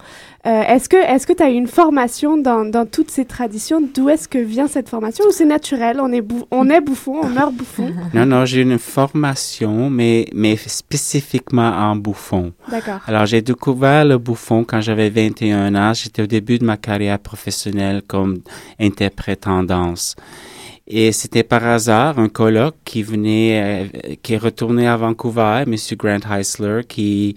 [0.47, 3.83] Euh, est-ce que est-ce que tu as eu une formation dans, dans toutes ces traditions?
[3.95, 5.25] D'où est-ce que vient cette formation?
[5.27, 5.99] Ou c'est naturel?
[6.01, 7.93] On est on est bouffon, on meurt bouffon?
[8.15, 12.53] Non non, j'ai une formation, mais mais spécifiquement en bouffon.
[12.71, 13.01] D'accord.
[13.07, 15.95] Alors j'ai découvert le bouffon quand j'avais 21 ans.
[15.95, 18.41] J'étais au début de ma carrière professionnelle comme
[18.79, 20.17] interprète en danse.
[20.91, 25.97] Et c'était par hasard un colloque qui venait, euh, qui est retourné à Vancouver, Monsieur
[25.97, 27.37] Grant Heisler, qui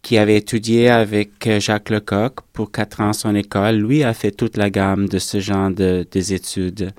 [0.00, 3.76] qui avait étudié avec euh, Jacques Lecoq pour quatre ans son école.
[3.76, 6.92] Lui a fait toute la gamme de ce genre de, des études.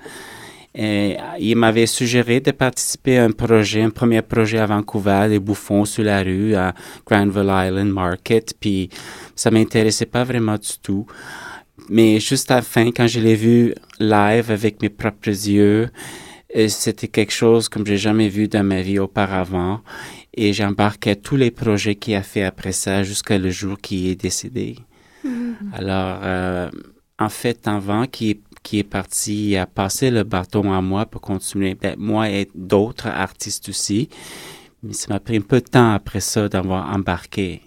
[0.74, 5.40] Et il m'avait suggéré de participer à un projet, un premier projet à Vancouver, les
[5.40, 8.54] bouffons sur la rue à Granville Island Market.
[8.60, 8.88] Puis
[9.34, 11.06] ça m'intéressait pas vraiment du tout.
[11.88, 15.90] Mais juste à la fin, quand je l'ai vu live avec mes propres yeux,
[16.56, 19.80] euh, c'était quelque chose comme j'ai jamais vu dans ma vie auparavant
[20.34, 24.20] et j'embarquais tous les projets qu'il a fait après ça jusqu'à le jour qu'il est
[24.20, 24.76] décédé.
[25.24, 25.54] Mm-hmm.
[25.72, 26.70] Alors, euh,
[27.18, 31.74] en fait, avant qu'il qui est parti, a passé le bâton à moi pour continuer,
[31.74, 34.08] ben, moi et d'autres artistes aussi.
[34.82, 37.62] Mais ça m'a pris un peu de temps après ça d'avoir embarqué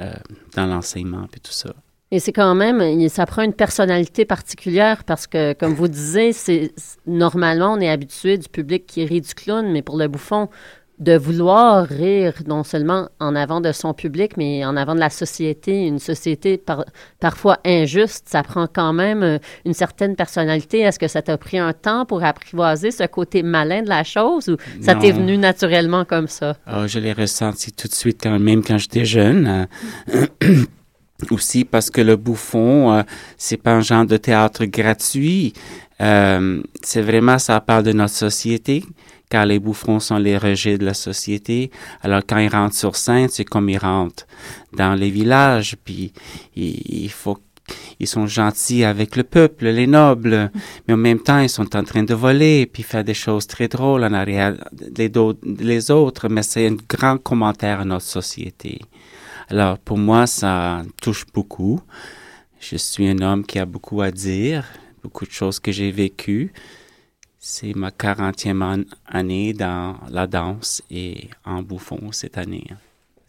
[0.00, 0.12] euh,
[0.56, 1.74] dans l'enseignement et tout ça.
[2.10, 6.74] Et c'est quand même, ça prend une personnalité particulière parce que, comme vous disiez, c'est
[7.06, 10.50] normalement on est habitué du public qui rit du clown, mais pour le bouffon,
[11.02, 15.10] de vouloir rire non seulement en avant de son public, mais en avant de la
[15.10, 16.84] société, une société par,
[17.18, 20.78] parfois injuste, ça prend quand même euh, une certaine personnalité.
[20.78, 24.48] Est-ce que ça t'a pris un temps pour apprivoiser ce côté malin de la chose
[24.48, 26.56] ou ça t'est venu naturellement comme ça?
[26.72, 29.66] Oh, je l'ai ressenti tout de suite quand même quand j'étais jeune.
[31.30, 33.02] Aussi parce que le bouffon, euh,
[33.36, 35.52] c'est pas un genre de théâtre gratuit.
[36.00, 38.84] Euh, c'est vraiment, ça parle de notre société
[39.32, 41.70] car les bouffons sont les rejets de la société.
[42.02, 44.26] Alors quand ils rentrent sur scène, c'est comme ils rentrent
[44.74, 46.12] dans les villages, puis
[46.54, 50.50] ils sont gentils avec le peuple, les nobles,
[50.86, 53.68] mais en même temps, ils sont en train de voler, puis faire des choses très
[53.68, 54.54] drôles en arrière
[54.98, 55.10] les,
[55.60, 58.80] les autres, mais c'est un grand commentaire à notre société.
[59.48, 61.80] Alors, pour moi, ça touche beaucoup.
[62.60, 64.66] Je suis un homme qui a beaucoup à dire,
[65.02, 66.52] beaucoup de choses que j'ai vécues.
[67.44, 72.68] C'est ma 40e année dans la danse et en bouffon cette année.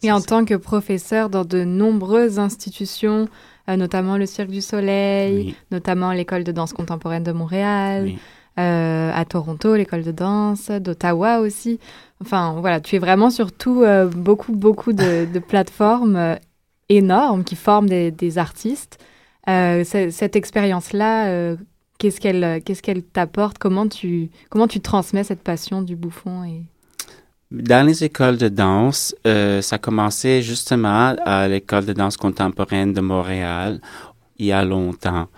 [0.04, 3.28] Et en tant que professeur dans de nombreuses institutions,
[3.68, 8.12] euh, notamment le Cirque du Soleil, notamment l'école de danse contemporaine de Montréal,
[8.60, 11.80] euh, à Toronto, l'école de danse, d'Ottawa aussi.
[12.20, 16.36] Enfin, voilà, tu es vraiment surtout euh, beaucoup, beaucoup de, plateformes
[16.88, 19.04] énormes qui forment des, des artistes.
[19.44, 21.56] cette expérience-là,
[21.98, 23.58] Qu'est-ce qu'elle euh, qu'est-ce qu'elle t'apporte?
[23.58, 26.62] Comment tu comment tu transmets cette passion du bouffon et
[27.50, 32.92] dans les écoles de danse, euh, ça a commencé justement à l'école de danse contemporaine
[32.92, 33.80] de Montréal
[34.38, 35.28] il y a longtemps.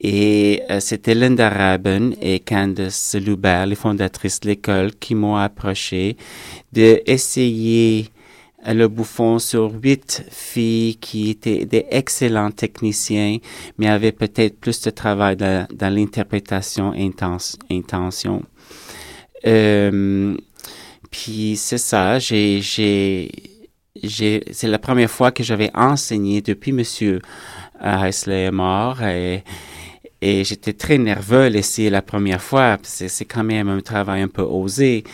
[0.00, 6.16] Et euh, c'était Linda Raben et Candace Loubert, les fondatrices de l'école, qui m'ont approché
[6.72, 8.10] d'essayer
[8.72, 13.38] le bouffon sur huit filles qui étaient des excellents techniciens,
[13.78, 16.92] mais avaient peut-être plus de travail dans, l'interprétation
[17.70, 18.42] intention.
[19.46, 20.36] Euh,
[21.10, 23.30] puis c'est ça, j'ai, j'ai,
[24.52, 27.20] c'est la première fois que j'avais enseigné depuis Monsieur
[27.80, 29.44] Heisley est mort et,
[30.20, 32.78] et j'étais très nerveux l'essayer la première fois.
[32.82, 35.04] C'est quand même un travail un peu osé.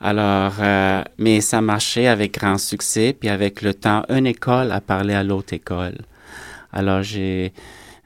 [0.00, 3.14] Alors, euh, mais ça marchait avec grand succès.
[3.18, 5.98] Puis avec le temps, une école a parlé à l'autre école.
[6.72, 7.52] Alors, j'ai,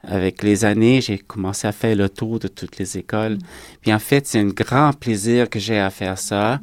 [0.03, 3.37] avec les années, j'ai commencé à faire le tour de toutes les écoles.
[3.81, 6.59] Puis en fait, c'est un grand plaisir que j'ai à faire ça.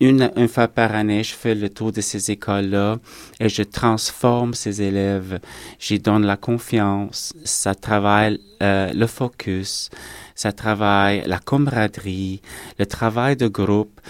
[0.00, 2.98] Une, une, fois par année, je fais le tour de ces écoles-là
[3.38, 5.38] et je transforme ces élèves.
[5.78, 7.32] J'y donne la confiance.
[7.44, 9.90] Ça travaille euh, le focus.
[10.34, 12.40] Ça travaille la camaraderie,
[12.78, 14.00] le travail de groupe.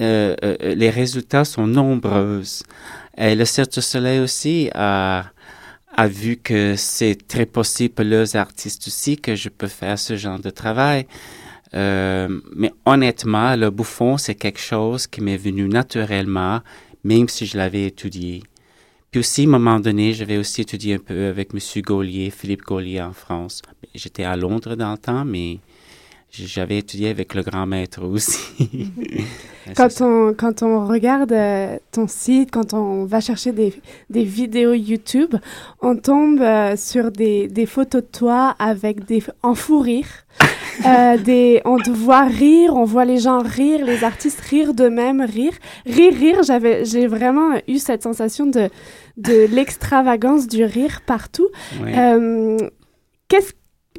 [0.00, 2.42] Euh, euh, les résultats sont nombreux.
[3.16, 5.24] Et le Cirque du Soleil aussi a
[5.94, 10.16] a vu que c'est très possible pour les artistes aussi que je peux faire ce
[10.16, 11.06] genre de travail.
[11.74, 16.60] Euh, mais honnêtement, le bouffon, c'est quelque chose qui m'est venu naturellement,
[17.04, 18.42] même si je l'avais étudié.
[19.10, 21.82] Puis aussi, à un moment donné, j'avais aussi étudié un peu avec M.
[21.82, 23.60] Gaulier, Philippe Gaulier en France.
[23.94, 25.58] J'étais à Londres dans le temps, mais
[26.32, 28.40] j'avais étudié avec le grand maître aussi.
[29.76, 33.74] quand, on, quand on regarde euh, ton site, quand on va chercher des,
[34.08, 35.34] des vidéos YouTube,
[35.82, 40.08] on tombe euh, sur des, des, photos de toi avec des en fou rire.
[40.86, 45.20] euh, des, on te voit rire, on voit les gens rire, les artistes rire d'eux-mêmes,
[45.20, 45.52] rire,
[45.84, 46.42] rire, rire.
[46.42, 48.70] J'avais, j'ai vraiment eu cette sensation de,
[49.18, 51.48] de l'extravagance du rire partout.
[53.28, 53.52] Qu'est-ce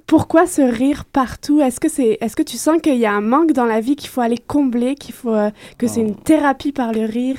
[0.07, 1.61] pourquoi ce rire partout?
[1.61, 3.95] Est-ce que c'est, est-ce que tu sens qu'il y a un manque dans la vie
[3.95, 6.23] qu'il faut aller combler, qu'il faut euh, que c'est une oh.
[6.23, 7.37] thérapie par le rire?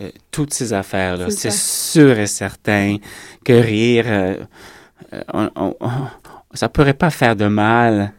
[0.00, 2.96] Euh, Toutes ces affaires là, c'est sûr et certain
[3.44, 4.36] que rire, euh,
[5.32, 5.74] on, on,
[6.54, 8.12] ça pourrait pas faire de mal.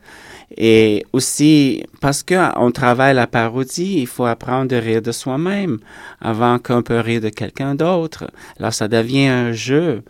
[0.56, 5.79] Et aussi, parce qu'on travaille la parodie, il faut apprendre à rire de soi-même
[6.21, 8.29] avant qu'on peut rire de quelqu'un d'autre.
[8.60, 10.03] Alors, ça devient un jeu.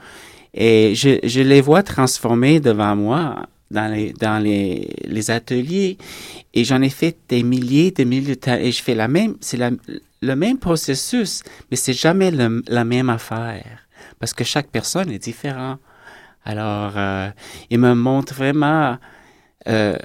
[0.54, 5.98] Et je, je les vois transformer devant moi dans les, dans les, les ateliers
[6.54, 9.58] et j'en ai fait des milliers, des milliers de et je fais la même, c'est
[9.58, 13.84] le même processus, mais c'est jamais la même affaire
[14.20, 15.80] parce que chaque personne est différente.
[16.46, 17.30] Alors, euh,
[17.70, 18.98] il me montre vraiment
[19.68, 19.98] euh,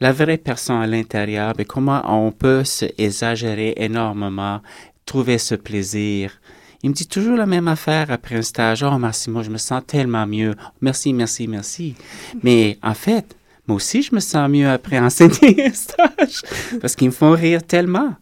[0.00, 4.60] la vraie personne à l'intérieur et comment on peut se exagérer énormément,
[5.06, 6.40] trouver ce plaisir
[6.82, 8.82] il me dit toujours la même affaire après un stage.
[8.82, 10.54] Oh, merci, moi, je me sens tellement mieux.
[10.80, 11.94] Merci, merci, merci.
[12.42, 13.36] Mais en fait,
[13.68, 16.42] moi aussi, je me sens mieux après enseigner un stage
[16.80, 18.14] parce qu'ils me font rire tellement.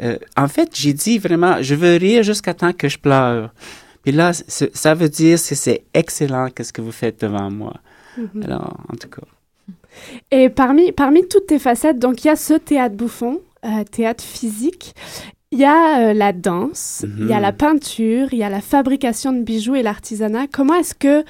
[0.00, 3.52] Euh, en fait, j'ai dit vraiment, je veux rire jusqu'à temps que je pleure.
[4.02, 7.74] Puis là, ça veut dire que c'est excellent qu'est-ce que vous faites devant moi.
[8.18, 8.44] Mm-hmm.
[8.44, 9.22] Alors, en tout cas.
[10.30, 14.24] Et parmi, parmi toutes tes facettes, donc il y a ce théâtre bouffon, euh, théâtre
[14.24, 14.94] physique.
[15.52, 17.58] Il y a euh, la danse, il y a la mhm.
[17.58, 20.46] peinture, il y a la fabrication de bijoux et l'artisanat.
[20.50, 21.24] Comment est-ce que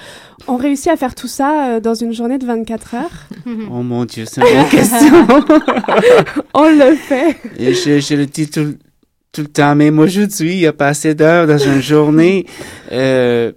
[0.47, 3.27] on réussit à faire tout ça euh, dans une journée de 24 heures?
[3.69, 5.27] Oh mon Dieu, c'est une bonne question.
[6.55, 7.37] on le fait.
[7.59, 8.77] Et je, le dis tout,
[9.39, 12.47] le temps, même aujourd'hui, il y a pas assez d'heures dans une journée.
[12.93, 13.51] Euh,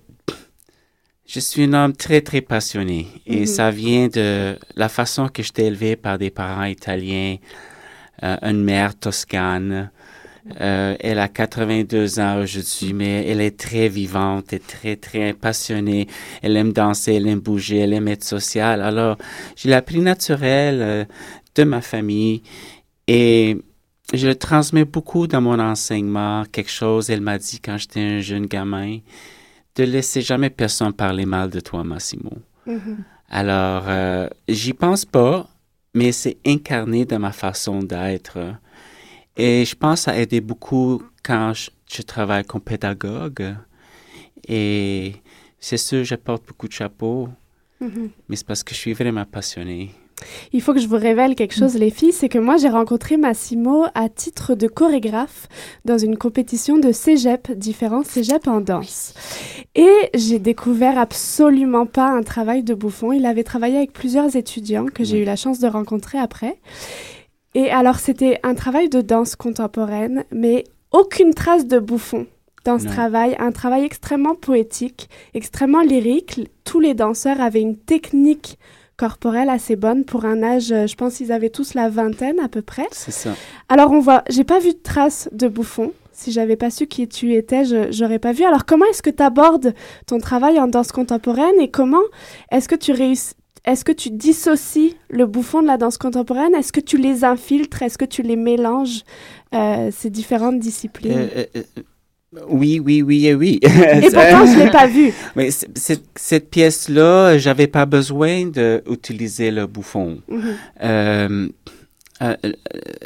[1.27, 3.07] je suis un homme très, très passionné.
[3.27, 3.45] Et mhm.
[3.45, 7.35] ça vient de la façon que j'étais élevé par des parents italiens,
[8.23, 9.91] une mère toscane.
[10.61, 16.07] Euh, elle a 82 ans aujourd'hui, mais elle est très vivante et très, très passionnée.
[16.41, 18.81] Elle aime danser, elle aime bouger, elle aime être sociale.
[18.81, 19.17] Alors,
[19.55, 21.05] je l'ai appris naturel euh,
[21.55, 22.43] de ma famille
[23.07, 23.57] et
[24.13, 26.43] je le transmets beaucoup dans mon enseignement.
[26.51, 28.99] Quelque chose, elle m'a dit quand j'étais un jeune gamin,
[29.75, 32.31] de laisser jamais personne parler mal de toi, Massimo.
[32.67, 32.97] Mm-hmm.
[33.29, 35.47] Alors, euh, j'y pense pas,
[35.95, 38.37] mais c'est incarné dans ma façon d'être.
[39.37, 43.55] Et je pense que ça a aidé beaucoup quand je, travaille comme pédagogue.
[44.47, 45.13] Et
[45.59, 47.29] c'est sûr, je porte beaucoup de chapeaux,
[47.81, 48.09] mm-hmm.
[48.29, 49.91] mais c'est parce que je suis vraiment passionnée.
[50.53, 53.17] Il faut que je vous révèle quelque chose, les filles, c'est que moi j'ai rencontré
[53.17, 55.47] Massimo à titre de chorégraphe
[55.83, 59.13] dans une compétition de cégep, différents cégep en danse.
[59.75, 63.11] Et j'ai découvert absolument pas un travail de bouffon.
[63.11, 66.57] Il avait travaillé avec plusieurs étudiants que j'ai eu la chance de rencontrer après.
[67.55, 72.27] Et alors, c'était un travail de danse contemporaine, mais aucune trace de bouffon
[72.65, 73.35] dans ce travail.
[73.39, 76.41] Un travail extrêmement poétique, extrêmement lyrique.
[76.65, 78.59] Tous les danseurs avaient une technique
[78.97, 82.47] corporelle assez bonne pour un âge, euh, je pense qu'ils avaient tous la vingtaine à
[82.47, 82.87] peu près.
[82.91, 83.31] C'est ça.
[83.67, 85.91] Alors on voit, j'ai pas vu de traces de bouffon.
[86.13, 88.45] Si j'avais pas su qui tu étais, je j'aurais pas vu.
[88.45, 89.73] Alors comment est-ce que tu abordes
[90.07, 92.03] ton travail en danse contemporaine et comment
[92.51, 93.33] est-ce que tu réussis
[93.65, 96.53] est-ce que tu dissocies le bouffon de la danse contemporaine?
[96.53, 97.81] Est-ce que tu les infiltres?
[97.81, 99.01] Est-ce que tu les mélanges
[99.53, 101.29] euh, ces différentes disciplines?
[101.35, 101.63] Euh, euh,
[102.47, 103.59] oui, oui, oui et oui.
[103.61, 103.69] Et
[104.01, 105.11] pourtant, je l'ai pas vu.
[105.35, 110.19] Mais cette pièce-là, j'avais pas besoin d'utiliser le bouffon.
[110.83, 111.47] Euh,
[112.21, 112.35] euh,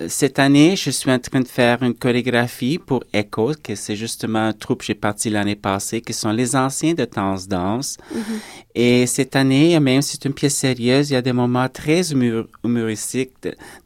[0.07, 4.47] cette année, je suis en train de faire une chorégraphie pour Echo, que c'est justement
[4.47, 7.97] un troupe que j'ai parti l'année passée, qui sont les anciens de Danse Danse.
[8.13, 8.19] Mm-hmm.
[8.75, 12.11] Et cette année, même si c'est une pièce sérieuse, il y a des moments très
[12.11, 13.33] humoristiques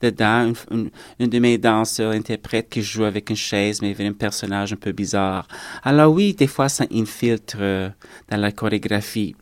[0.01, 0.51] dedans.
[0.71, 4.77] Une, de mes danseurs interprètes qui joue avec une chaise, mais avec un personnage un
[4.77, 5.47] peu bizarre.
[5.83, 7.89] Alors oui, des fois, ça infiltre euh,
[8.29, 9.35] dans la chorégraphie.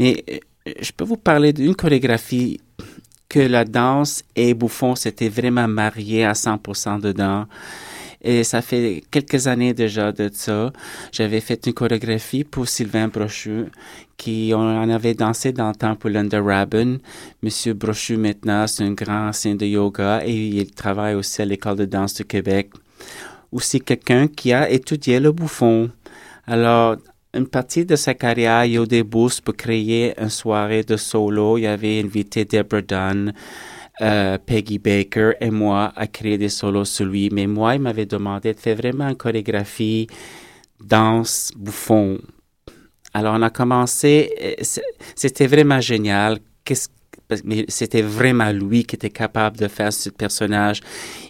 [0.00, 0.24] Mais
[0.80, 2.60] je peux vous parler d'une chorégraphie
[3.28, 7.46] que la danse et Bouffon s'étaient vraiment mariés à 100% dedans.
[8.22, 10.72] Et ça fait quelques années déjà de ça.
[11.12, 13.66] J'avais fait une chorégraphie pour Sylvain Brochu,
[14.16, 16.42] qui en avait dansé dans le temps pour Linda.
[17.42, 21.76] Monsieur Brochu, maintenant, c'est un grand ancien de yoga et il travaille aussi à l'École
[21.76, 22.70] de danse du Québec.
[23.52, 25.90] Aussi quelqu'un qui a étudié le bouffon.
[26.46, 26.96] Alors,
[27.36, 30.82] une partie de sa carrière, il y a eu des bourses pour créer une soirée
[30.82, 31.58] de solo.
[31.58, 33.32] Il avait invité Deborah Dunn,
[34.00, 37.28] euh, Peggy Baker et moi à créer des solos sur lui.
[37.32, 40.06] Mais moi, il m'avait demandé de faire vraiment une chorégraphie,
[40.82, 42.18] danse, bouffon.
[43.12, 44.80] Alors, on a commencé, euh,
[45.14, 46.38] c'était vraiment génial.
[47.44, 50.80] Mais c'était vraiment lui qui était capable de faire ce personnage.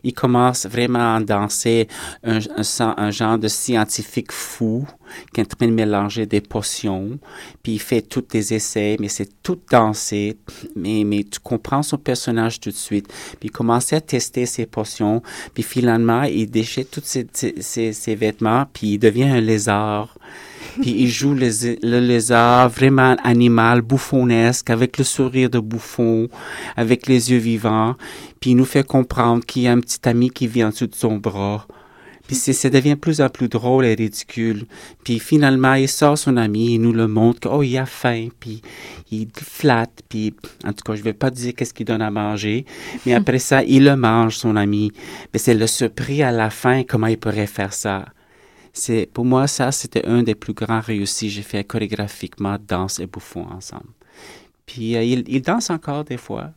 [0.03, 1.89] Il commence vraiment à danser
[2.23, 4.87] un, genre de scientifique fou
[5.33, 7.19] qui est en train de mélanger des potions,
[7.63, 10.37] puis il fait tous des essais, mais c'est tout dansé,
[10.75, 13.09] mais, mais tu comprends son personnage tout de suite.
[13.41, 15.23] Puis il commence à tester ses potions,
[15.55, 20.17] puis finalement, il déchire tous ses, ses, ses vêtements, puis il devient un lézard
[20.81, 26.29] puis il joue le lézard vraiment animal, bouffonnesque, avec le sourire de bouffon,
[26.77, 27.95] avec les yeux vivants.
[28.41, 30.87] Puis il nous fait comprendre qu'il y a un petit ami qui vit en dessous
[30.87, 31.67] de son bras.
[32.27, 34.67] Puis ça devient plus en plus drôle et ridicule.
[35.05, 38.29] Puis finalement, il sort son ami, il nous le montre que, oh, il a faim,
[38.41, 38.63] puis
[39.11, 42.65] il flatte, puis en tout cas, je vais pas dire qu'est-ce qu'il donne à manger,
[43.05, 44.93] mais après ça, il le mange, son ami.
[45.33, 48.07] Mais c'est le surpris à la fin, comment il pourrait faire ça
[48.79, 53.07] c'est pour moi ça c'était un des plus grands réussis j'ai fait chorégraphiquement danse et
[53.07, 53.89] bouffon ensemble
[54.67, 56.51] puis euh, il, il, danse encore des fois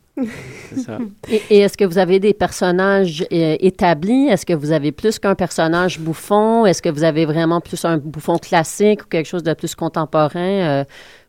[0.76, 0.98] ça.
[1.28, 4.28] et, est-ce que vous avez des personnages euh, établis?
[4.28, 6.66] Est-ce que vous avez plus qu'un personnage bouffon?
[6.66, 10.38] Est-ce que vous avez vraiment plus un bouffon classique ou quelque chose de plus contemporain?
[10.40, 10.84] Euh,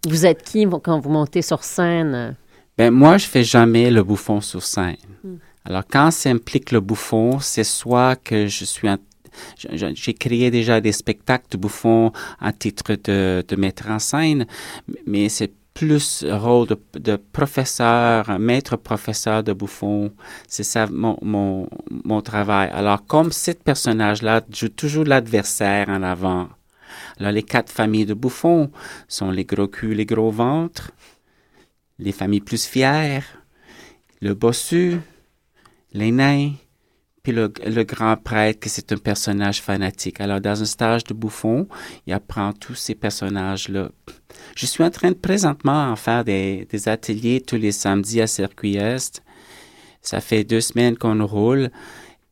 [0.07, 2.35] vous êtes qui quand vous montez sur scène?
[2.77, 4.95] Ben moi je fais jamais le bouffon sur scène.
[5.23, 5.35] Hmm.
[5.65, 8.87] alors quand ça implique le bouffon c'est soit que je suis
[9.55, 14.45] j'ai créé déjà des spectacles de bouffons à titre de, de mettre en scène,
[15.05, 20.13] mais c'est plus rôle de, de, professeur, maître professeur de bouffon.
[20.47, 22.69] C'est ça mon, mon, mon, travail.
[22.73, 26.49] Alors, comme ce personnage-là joue toujours l'adversaire en avant.
[27.19, 28.71] Alors, les quatre familles de bouffons
[29.07, 30.91] sont les gros culs, les gros ventres,
[31.99, 33.25] les familles plus fières,
[34.21, 34.99] le bossu,
[35.93, 36.51] les nains,
[37.23, 37.47] puis le,
[37.83, 40.19] grand prêtre, que c'est un personnage fanatique.
[40.19, 41.67] Alors, dans un stage de bouffon,
[42.07, 43.89] il apprend tous ces personnages-là.
[44.55, 48.27] Je suis en train de présentement en faire des, des ateliers tous les samedis à
[48.27, 49.21] Circuit Est.
[50.01, 51.69] Ça fait deux semaines qu'on roule.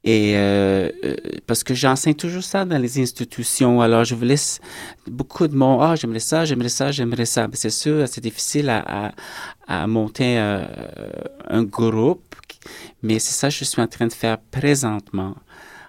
[0.04, 4.62] Et euh, euh, parce que j'enseigne toujours ça dans les institutions, alors je vous laisse
[5.08, 5.80] beaucoup de mots.
[5.82, 7.48] Ah, j'aimerais ça, j'aimerais ça, j'aimerais ça.
[7.54, 9.12] C'est sûr, c'est difficile à,
[9.68, 10.66] à, monter euh,
[11.50, 12.30] un groupe
[13.02, 15.36] mais c'est ça que je suis en train de faire présentement.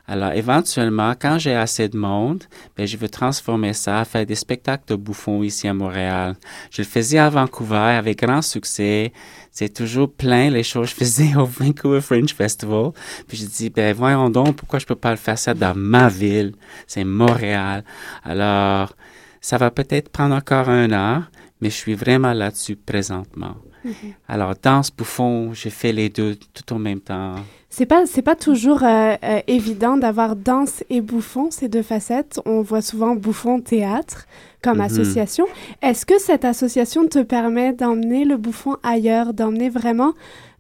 [0.06, 2.44] Alors, éventuellement, quand j'ai assez de monde,
[2.76, 6.34] ben, je veux transformer ça, faire des spectacles de bouffons ici à Montréal.
[6.70, 9.12] Je le faisais à Vancouver avec grand succès.
[9.52, 12.90] C'est toujours plein les choses que je faisais au Vancouver Fringe Festival.
[13.28, 16.08] Puis je dis, ben, voyons donc, pourquoi je peux pas le faire ça dans ma
[16.08, 16.54] ville?
[16.86, 17.84] C'est Montréal.
[18.24, 18.94] Alors,
[19.40, 21.24] ça va peut-être prendre encore un an,
[21.60, 23.56] mais je suis vraiment là-dessus présentement.
[24.28, 27.36] Alors, danse, bouffon, j'ai fait les deux tout en même temps.
[27.72, 32.40] C'est pas, c'est pas toujours euh, euh, évident d'avoir danse et bouffon, ces deux facettes.
[32.44, 34.26] On voit souvent bouffon théâtre
[34.62, 34.84] comme mhm.
[34.84, 35.46] association.
[35.80, 40.14] Est-ce que cette association te permet d'emmener le bouffon ailleurs, d'emmener vraiment,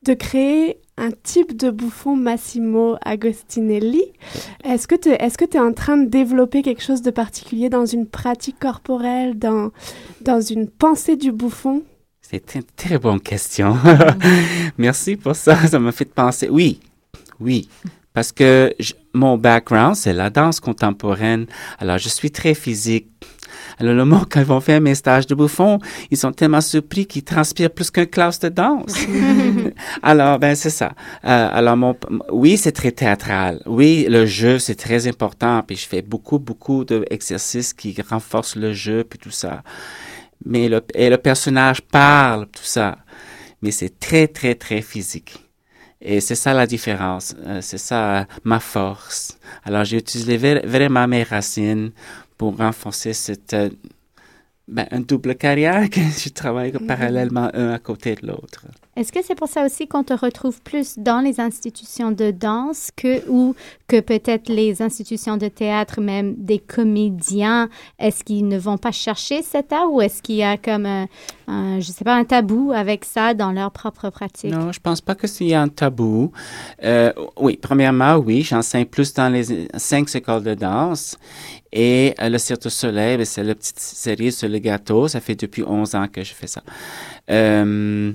[0.04, 4.04] de créer un type de bouffon Massimo Agostinelli?
[4.64, 7.86] Est-ce que tu est-ce que es en train de développer quelque chose de particulier dans
[7.86, 9.70] une pratique corporelle, dans,
[10.20, 11.82] dans une pensée du bouffon?
[12.30, 13.76] C'est une très bonne question.
[14.78, 15.66] Merci pour ça.
[15.66, 16.48] Ça m'a fait penser.
[16.48, 16.78] Oui,
[17.40, 17.68] oui.
[18.14, 18.72] Parce que
[19.12, 21.46] mon background, c'est la danse contemporaine.
[21.80, 23.08] Alors, je suis très physique.
[23.80, 25.80] Alors, le moment quand ils vont faire mes stages de bouffon,
[26.12, 28.94] ils sont tellement surpris qu'ils transpirent plus qu'un classe de danse.
[30.04, 30.92] alors, ben, c'est ça.
[31.24, 31.96] Euh, alors, mon,
[32.30, 33.60] oui, c'est très théâtral.
[33.66, 35.64] Oui, le jeu, c'est très important.
[35.66, 39.64] Puis, je fais beaucoup, beaucoup d'exercices qui renforcent le jeu, puis tout ça.
[40.44, 42.98] Mais le, et le personnage parle, tout ça.
[43.62, 45.38] Mais c'est très, très, très physique.
[46.00, 49.38] Et c'est ça la différence, euh, c'est ça ma force.
[49.64, 51.90] Alors j'ai utilisé vraiment mes racines
[52.38, 53.68] pour renforcer cette euh,
[54.66, 56.86] ben, une double carrière que je travaille mhm.
[56.86, 58.64] parallèlement un à côté de l'autre.
[58.96, 62.90] Est-ce que c'est pour ça aussi qu'on te retrouve plus dans les institutions de danse
[62.96, 63.54] que ou
[63.86, 67.68] que peut-être les institutions de théâtre, même des comédiens,
[67.98, 71.06] est-ce qu'ils ne vont pas chercher cet art ou est-ce qu'il y a comme un,
[71.80, 74.52] je sais pas, un tabou avec ça dans leur propre pratique?
[74.52, 76.32] Non, je pense pas que s'il y un tabou.
[76.82, 81.16] Euh, oui, premièrement, oui, j'enseigne plus dans les cinq écoles de danse
[81.72, 85.08] et euh, le Cirque du Soleil, ben, c'est la petite série sur le gâteau.
[85.08, 86.62] Ça fait depuis 11 ans que je fais ça.
[87.30, 88.12] Euh,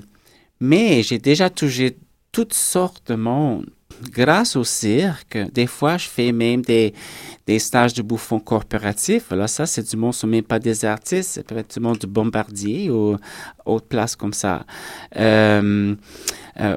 [0.60, 1.98] mais j'ai déjà touché
[2.32, 3.66] toutes sortes de monde.
[4.10, 6.92] Grâce au cirque, des fois, je fais même des,
[7.46, 9.32] des stages de bouffons corporatifs.
[9.32, 12.06] Alors ça, c'est du monde, ce même pas des artistes, c'est peut-être du monde du
[12.06, 13.16] bombardier ou
[13.64, 14.66] autre place comme ça.
[15.16, 15.94] Euh,
[16.60, 16.76] euh,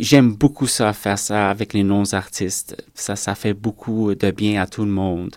[0.00, 2.82] j'aime beaucoup ça, faire ça avec les non-artistes.
[2.94, 5.36] Ça, ça fait beaucoup de bien à tout le monde.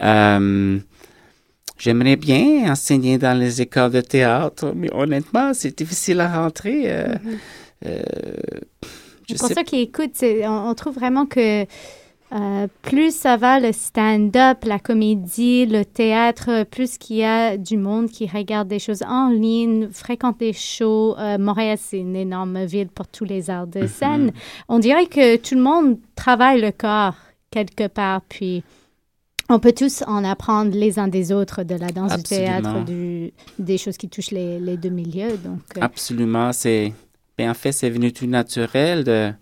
[0.00, 0.78] Euh,
[1.78, 6.82] J'aimerais bien enseigner dans les écoles de théâtre, mais honnêtement, c'est difficile à rentrer.
[6.86, 7.38] Euh, mm-hmm.
[7.86, 8.02] euh,
[9.38, 11.62] pour ceux qui écoutent, on, trouve vraiment que
[12.32, 17.76] euh, plus ça va, le stand-up, la comédie, le théâtre, plus qu'il y a du
[17.76, 21.14] monde qui regarde des choses en ligne, fréquente des shows.
[21.38, 23.88] Montréal, c'est une énorme ville pour tous les arts de mm-hmm.
[23.88, 24.32] scène.
[24.68, 27.14] On dirait que tout le monde travaille le corps
[27.50, 28.64] quelque part, puis
[29.48, 33.32] on peut tous en apprendre les uns des autres, de la danse, du théâtre, du,
[33.58, 35.36] des choses qui touchent les, les deux milieux.
[35.42, 35.80] Donc, euh.
[35.80, 36.52] Absolument.
[36.52, 36.92] C'est,
[37.36, 39.32] ben, en fait, c'est venu tout naturel de,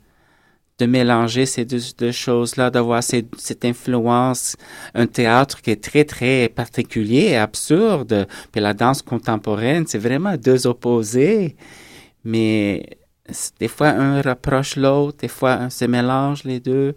[0.79, 4.57] de mélanger ces deux, choses-là, d'avoir cette influence,
[4.95, 10.37] un théâtre qui est très, très particulier et absurde, puis la danse contemporaine, c'est vraiment
[10.37, 11.57] deux opposés,
[12.25, 12.99] mais
[13.59, 16.95] des fois un rapproche l'autre, des fois un se mélange les deux,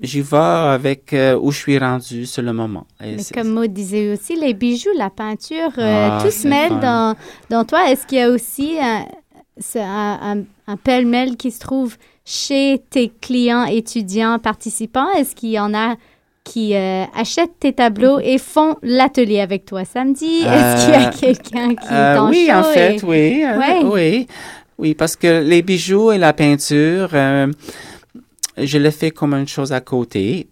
[0.00, 2.86] J'y vais avec euh, où je suis rendu sur le moment.
[3.00, 7.14] Mais comme Maud disait aussi, les bijoux, la peinture, euh, ah, tout se mêle dans,
[7.48, 7.90] dans toi.
[7.90, 9.06] Est-ce qu'il y a aussi un,
[9.76, 15.10] un, un pêle-mêle qui se trouve chez tes clients, étudiants, participants?
[15.16, 15.96] Est-ce qu'il y en a
[16.44, 20.42] qui euh, achètent tes tableaux et font l'atelier avec toi samedi?
[20.42, 23.44] Est-ce qu'il y a quelqu'un qui est en Oui, en fait, oui.
[23.84, 24.26] Oui.
[24.78, 27.08] Oui, parce que les bijoux et la peinture
[28.56, 30.48] je le fais comme une chose à côté.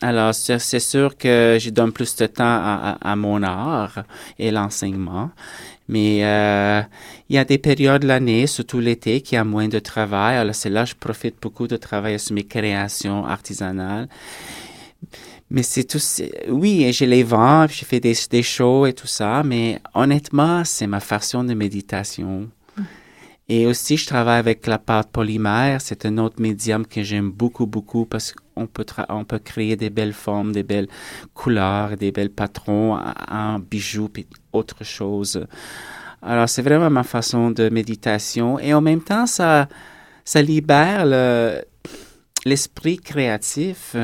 [0.00, 4.04] Alors, c'est sûr que je donne plus de temps à, mon art
[4.38, 5.30] et l'enseignement.
[5.88, 6.82] Mais euh,
[7.28, 10.36] il y a des périodes de l'année, surtout l'été, qui a moins de travail.
[10.36, 14.08] Alors, c'est là que je profite beaucoup de travailler sur mes créations artisanales.
[15.50, 15.98] Mais c'est tout.
[16.48, 20.86] Oui, je les vends, je fais des, des shows et tout ça, mais honnêtement, c'est
[20.86, 22.48] ma façon de méditation.
[23.50, 25.80] Et aussi, je travaille avec la pâte polymère.
[25.80, 29.88] C'est un autre médium que j'aime beaucoup, beaucoup parce qu'on peut, on peut créer des
[29.88, 30.88] belles formes, des belles
[31.32, 32.98] couleurs, des belles patrons
[33.30, 35.46] en, bijoux et autre chose.
[36.20, 38.58] Alors, c'est vraiment ma façon de méditation.
[38.58, 39.66] Et en même temps, ça,
[40.26, 41.06] ça libère
[42.44, 43.96] l'esprit créatif.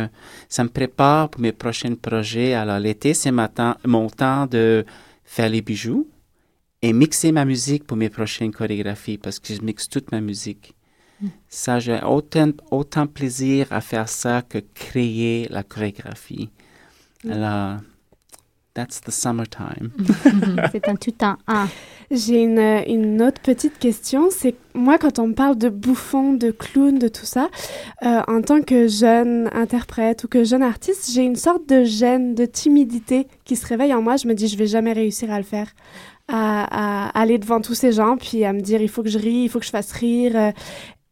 [0.48, 2.54] Ça me prépare pour mes prochains projets.
[2.54, 4.86] Alors, l'été, c'est mon temps de
[5.22, 6.08] faire les bijoux
[6.84, 10.74] et mixer ma musique pour mes prochaines chorégraphies parce que je mixe toute ma musique.
[11.22, 11.28] Hmm.
[11.48, 16.50] Ça, j'ai autant, autant plaisir à faire ça que créer la chorégraphie.
[17.24, 17.32] Hmm.
[17.32, 17.78] Alors,
[18.74, 19.92] that's the summertime.
[20.72, 21.38] C'est un tout un.
[22.10, 24.28] J'ai une, une, autre petite question.
[24.30, 27.48] C'est moi, quand on me parle de bouffon, de clown, de tout ça,
[28.02, 32.34] euh, en tant que jeune interprète ou que jeune artiste, j'ai une sorte de gêne,
[32.34, 34.16] de timidité qui se réveille en moi.
[34.16, 35.68] Je me dis, je vais jamais réussir à le faire
[36.28, 39.44] à, aller devant tous ces gens, puis à me dire il faut que je rie,
[39.44, 40.32] il faut que je fasse rire.
[40.34, 40.50] Euh.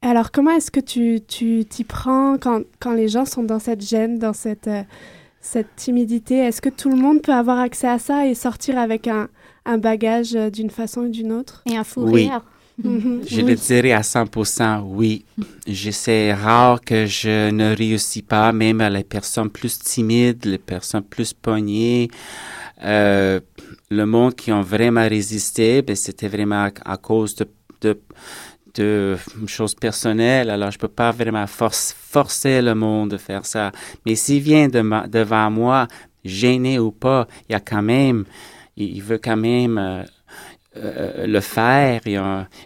[0.01, 4.19] Alors, comment est-ce que tu t'y prends quand, quand, les gens sont dans cette gêne,
[4.19, 4.83] dans cette, euh,
[5.41, 6.39] cette timidité?
[6.39, 9.29] Est-ce que tout le monde peut avoir accès à ça et sortir avec un,
[9.65, 11.63] un bagage euh, d'une façon ou d'une autre?
[11.71, 12.43] Et un fou rire
[12.83, 13.23] mhm.
[13.27, 15.25] Je le dirais à 100% oui.
[15.69, 21.05] C'est rare que je ne réussis pas, même à les personnes plus timides, les personnes
[21.05, 22.09] plus pognées.
[22.83, 23.39] Euh,
[23.93, 27.37] le monde qui ont vraiment résisté, ben, c'était vraiment à, cause
[27.81, 30.51] de, choses personnelles.
[30.51, 33.71] Alors, je peux pas vraiment forcer le monde de faire ça.
[34.07, 35.89] Mais s'il vient de devant moi,
[36.25, 38.25] gêné ou pas, il y a quand même,
[38.77, 40.03] il, veut quand même euh,
[40.77, 42.21] euh, le faire, il,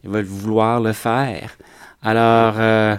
[0.05, 1.57] il, veut vouloir le faire.
[2.03, 2.97] Alors, euh,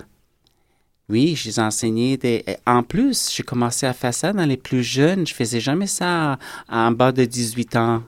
[1.07, 2.43] oui, j'ai enseigné des.
[2.65, 5.25] En plus, j'ai commencé à faire ça dans les plus jeunes.
[5.25, 8.03] Je faisais jamais ça en bas de 18 ans.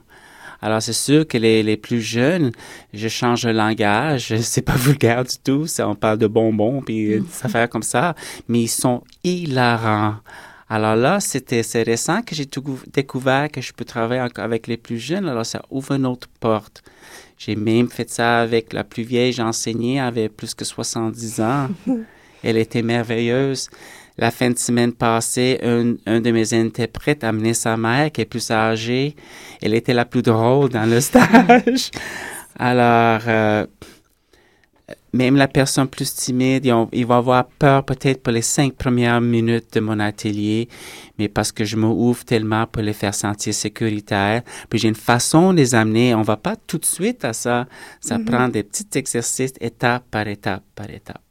[0.62, 2.52] Alors, c'est sûr que les, les, plus jeunes,
[2.92, 4.34] je change le langage.
[4.40, 5.66] C'est pas vulgaire du tout.
[5.66, 8.14] Ça, on parle de bonbons puis des affaires comme ça.
[8.48, 10.16] Mais ils sont hilarants.
[10.72, 12.48] Alors là, c'était c'est récent que j'ai
[12.92, 15.28] découvert que je peux travailler avec les plus jeunes.
[15.28, 16.84] Alors ça ouvre une autre porte.
[17.38, 19.32] J'ai même fait ça avec la plus vieille.
[19.32, 21.68] J'ai enseigné, elle avait plus que 70 ans.
[22.42, 23.68] Elle était merveilleuse.
[24.20, 28.20] La fin de semaine passée, un, un de mes interprètes a amené sa mère, qui
[28.20, 29.16] est plus âgée.
[29.62, 31.90] Elle était la plus drôle dans le stage.
[32.58, 33.66] Alors, euh,
[35.14, 39.72] même la personne plus timide, il, va avoir peur peut-être pour les cinq premières minutes
[39.72, 40.68] de mon atelier,
[41.18, 44.42] mais parce que je me ouvre tellement pour les faire sentir sécuritaires.
[44.68, 46.14] Puis j'ai une façon de les amener.
[46.14, 47.66] On va pas tout de suite à ça.
[48.02, 48.24] Ça mm-hmm.
[48.26, 51.22] prend des petits exercices étape par étape par étape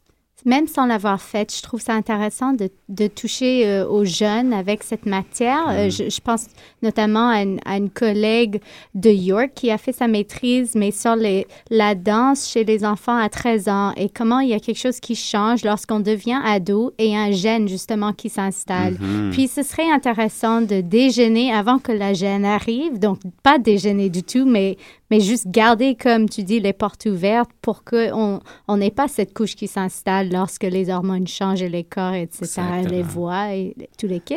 [0.45, 4.83] même sans l'avoir fait, je trouve ça intéressant de, de toucher euh, aux jeunes avec
[4.83, 5.67] cette matière.
[5.69, 5.91] Euh, mm.
[5.91, 6.47] je, je, pense
[6.81, 8.61] notamment à une, à une, collègue
[8.95, 13.17] de York qui a fait sa maîtrise, mais sur les, la danse chez les enfants
[13.17, 16.93] à 13 ans et comment il y a quelque chose qui change lorsqu'on devient ado
[16.97, 18.93] et un gène justement qui s'installe.
[18.93, 19.31] Mm-hmm.
[19.31, 24.23] Puis ce serait intéressant de déjeuner avant que la gêne arrive, donc pas déjeuner du
[24.23, 24.77] tout, mais
[25.11, 28.39] mais juste garder, comme tu dis, les portes ouvertes pour qu'on
[28.69, 33.01] n'ait pas cette couche qui s'installe lorsque les hormones changent et les corps, etc., les
[33.01, 34.35] voix et tous les kits.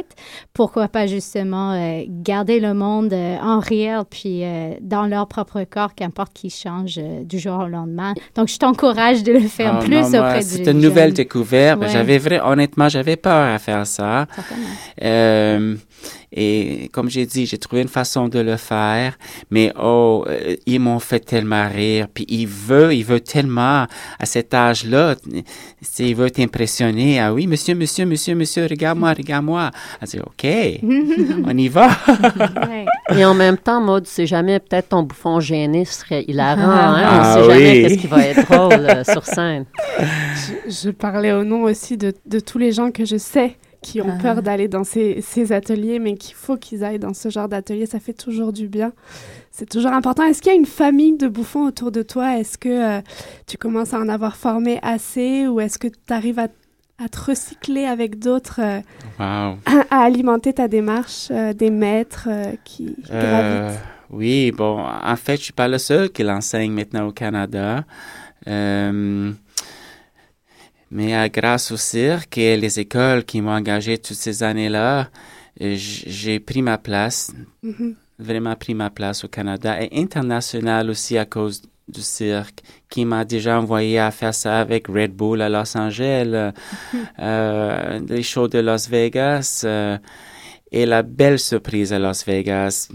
[0.53, 5.64] Pourquoi pas justement euh, garder le monde euh, en réel, puis euh, dans leur propre
[5.64, 8.14] corps, qu'importe qui change du jour au lendemain.
[8.35, 11.83] Donc, je t'encourage de le faire ah, plus non, auprès du C'est une nouvelle découverte.
[11.89, 14.27] J'avais vrai, honnêtement, j'avais peur à faire ça.
[16.32, 19.18] Et comme j'ai dit, j'ai trouvé une façon de le faire,
[19.50, 22.07] mais oh, euh, ils m'ont fait tellement rire.
[22.12, 23.86] Puis il veut, il veut tellement
[24.18, 25.16] à cet âge-là,
[25.98, 27.20] il veut t'impressionner.
[27.20, 29.70] Ah oui, monsieur, monsieur, monsieur, monsieur, regarde-moi, regarde-moi.
[30.00, 30.46] Elle dit, OK,
[31.46, 31.90] on y va.
[33.16, 36.62] Et en même temps, Maud, c'est jamais peut-être ton bouffon gêné serait hilarant.
[36.62, 36.92] Hein?
[36.94, 39.64] on ne ah sait jamais qu'est-ce qui va être drôle euh, sur scène.
[40.68, 44.16] Je, parlais au nom aussi de, de tous les gens que je sais qui ont
[44.18, 44.43] peur ah.
[44.43, 47.87] d'aller dans ces, ces ateliers, mais qu'il faut qu'ils aillent dans ce genre d'atelier.
[47.87, 48.93] Ça fait toujours du bien.
[49.51, 50.24] C'est toujours important.
[50.24, 52.39] Est-ce qu'il y a une famille de bouffons autour de toi?
[52.39, 52.68] Est-ce que
[52.99, 53.01] euh,
[53.47, 56.49] tu commences à en avoir formé assez ou est-ce que tu arrives à,
[56.99, 58.80] à, te recycler avec d'autres, euh,
[59.18, 59.55] à,
[59.91, 62.28] alimenter ta démarche, euh, des maîtres
[62.64, 63.78] qui, gravitent?
[64.11, 67.85] Oui, bon, en fait, je suis pas le seul qui l'enseigne maintenant au Canada.
[70.93, 75.09] Mais euh, grâce au cirque et les écoles qui m'ont engagé toutes ces années-là,
[75.62, 77.32] euh, j'ai pris ma place,
[77.64, 77.95] mm-hmm.
[78.18, 83.24] vraiment pris ma place au Canada et international aussi à cause du cirque qui m'a
[83.24, 86.99] déjà envoyé à faire ça avec Red Bull à Los Angeles, mm-hmm.
[87.20, 89.64] euh, les shows de Las Vegas
[90.70, 92.90] et la belle surprise à Las Vegas.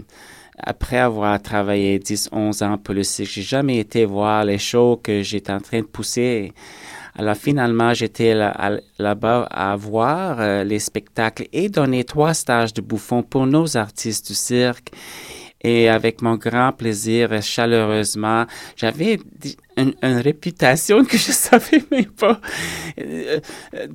[0.56, 5.22] Après avoir travaillé 10-11 ans pour le cirque, j'ai jamais été voir les shows que
[5.22, 6.52] j'étais en train de pousser.
[7.18, 13.24] Alors finalement, j'étais là-bas à voir euh, les spectacles et donner trois stages de bouffon
[13.24, 14.92] pour nos artistes du cirque.
[15.60, 18.46] Et avec mon grand plaisir chaleureusement,
[18.76, 19.18] j'avais
[19.76, 22.40] une, réputation que je savais même pas
[23.00, 23.40] euh,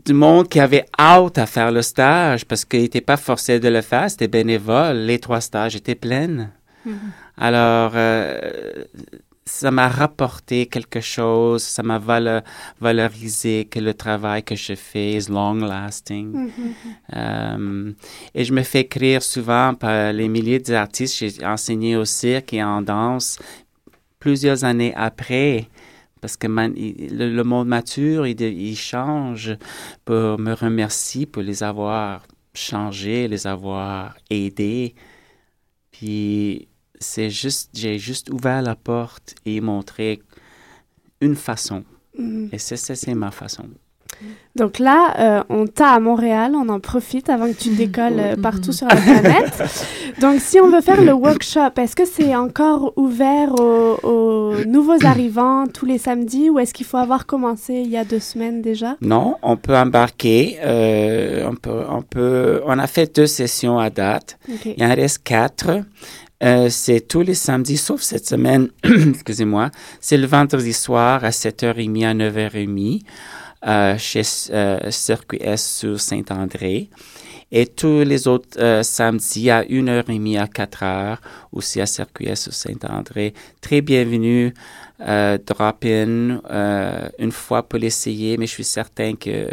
[0.05, 3.69] du monde qui avait hâte à faire le stage parce qu'il n'était pas forcé de
[3.69, 4.97] le faire, c'était bénévole.
[4.97, 6.49] Les trois stages étaient pleins.
[6.85, 6.91] Mm-hmm.
[7.37, 8.83] Alors, euh,
[9.45, 11.99] ça m'a rapporté quelque chose, ça m'a
[12.79, 16.33] valorisé que le travail que je fais est long lasting.
[16.33, 16.51] Mm-hmm.
[17.15, 17.91] Euh,
[18.33, 21.17] et je me fais écrire souvent par les milliers d'artistes.
[21.17, 23.37] J'ai enseigné au cirque et en danse
[24.19, 25.67] plusieurs années après.
[26.21, 29.57] Parce que le, monde mature, il, il change
[30.05, 34.95] pour me remercier pour les avoir changés, les avoir aidés.
[35.91, 36.69] Puis
[37.03, 40.21] c'est juste, j'ai juste ouvert la porte et montré
[41.21, 41.83] une façon.
[42.17, 42.47] Mm.
[42.51, 43.69] Et c'est, c'est ma façon.
[44.55, 48.35] Donc là, euh, on t'a à Montréal, on en profite avant que tu décolles euh,
[48.35, 49.63] partout sur la planète.
[50.21, 55.65] Donc si on veut faire le workshop, est-ce que c'est encore ouvert aux, nouveaux arrivants
[55.65, 58.95] tous les samedis ou est-ce qu'il faut avoir commencé il y a deux semaines déjà?
[59.01, 60.59] Non, on peut embarquer.
[60.63, 64.37] Euh, on, peut, on, peut, on a fait deux sessions à date.
[64.65, 65.81] Il en reste quatre.
[66.43, 69.71] Euh, c'est tous les samedis, sauf cette semaine, excusez-moi.
[70.01, 73.01] C'est le vendredi soir à 7h30 à 9h30
[73.65, 76.89] euh, chez euh, Circuit S sur Saint-André.
[77.49, 81.17] Et tous les autres euh, samedis à 1h30 à 4h,
[81.53, 83.33] aussi à Circuit S sur Saint-André.
[83.61, 84.53] Très bienvenue.
[84.99, 86.39] Euh, drop-in
[87.19, 89.49] une fois pour l'essayer, mais je suis certain que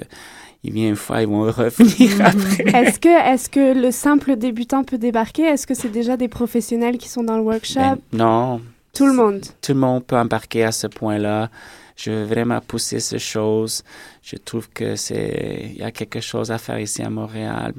[0.63, 2.65] il vient une fois, ils vont revenir après.
[2.65, 5.43] Est-ce que, est que le simple débutant peut débarquer?
[5.43, 7.81] Est-ce que c'est déjà des professionnels qui sont dans le workshop?
[7.81, 8.61] Ben, non.
[8.93, 9.45] Tout le monde?
[9.63, 11.49] Tout le monde peut embarquer à ce point-là.
[11.97, 13.85] Je veux vraiment pousser ces choses.
[14.23, 17.73] Je trouve que c'est, il y a quelque chose à faire ici à Montréal.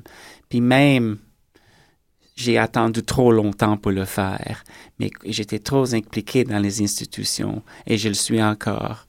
[0.49, 1.17] Puis même,
[2.35, 4.63] j'ai attendu trop longtemps pour le faire,
[4.99, 9.05] mais j'étais trop impliqué dans les institutions et je le suis encore.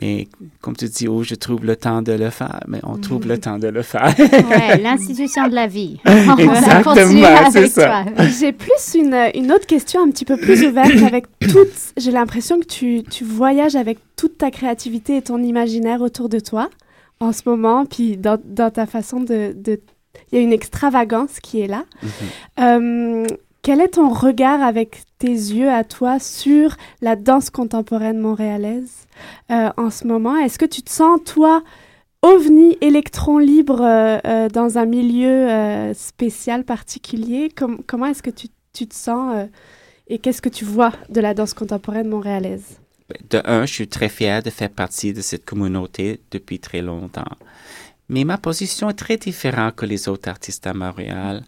[0.00, 0.26] Mais
[0.60, 3.38] comme tu dis, où je trouve le temps de le faire, mais on trouve le
[3.44, 4.12] temps de le faire.
[4.18, 6.00] ouais, l'institution de la vie.
[6.38, 8.04] Exactement, c'est ça.
[8.38, 11.70] J'ai plus une, une, autre question un petit peu plus ouverte avec toute.
[11.96, 16.40] J'ai l'impression que tu, tu, voyages avec toute ta créativité et ton imaginaire autour de
[16.40, 16.70] toi
[17.20, 19.80] en ce moment, puis dans, dans ta façon de, de
[20.32, 21.84] il y a une extravagance qui est là.
[22.02, 23.24] Mm -hmm.
[23.24, 29.03] euh, quel est ton regard avec tes yeux à toi sur la danse contemporaine montréalaise?
[29.50, 30.36] Euh, en ce moment?
[30.36, 31.62] Est-ce que tu te sens, toi,
[32.22, 37.50] ovni électron libre euh, euh, dans un milieu spécial, particulier?
[37.56, 39.48] Com comment est-ce que tu, tu, te sens
[40.06, 42.78] et qu'est-ce que tu vois de la danse contemporaine montréalaise?
[43.30, 47.36] De un, je suis très fier de faire partie de cette communauté depuis très longtemps.
[48.08, 51.42] Mais ma position est très différente que les autres artistes à Montréal.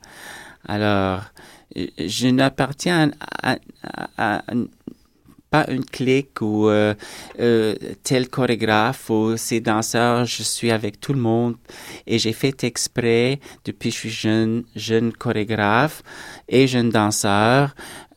[0.66, 1.22] Alors,
[1.74, 3.10] je n'appartiens
[3.42, 3.56] à,
[4.16, 4.42] à,
[5.50, 6.94] pas une clique ou euh,
[7.38, 10.24] euh, tel chorégraphe ou ces danseurs.
[10.24, 11.56] Je suis avec tout le monde
[12.06, 16.02] et j'ai fait exprès depuis que je suis jeune, chorégraphe
[16.48, 17.74] et jeune danseur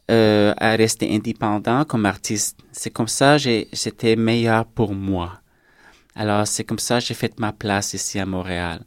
[0.09, 2.57] euh, à rester indépendant comme artiste.
[2.71, 3.37] C'est comme ça
[3.73, 5.39] c'était meilleur pour moi.
[6.15, 8.83] Alors c'est comme ça j'ai fait ma place ici à Montréal.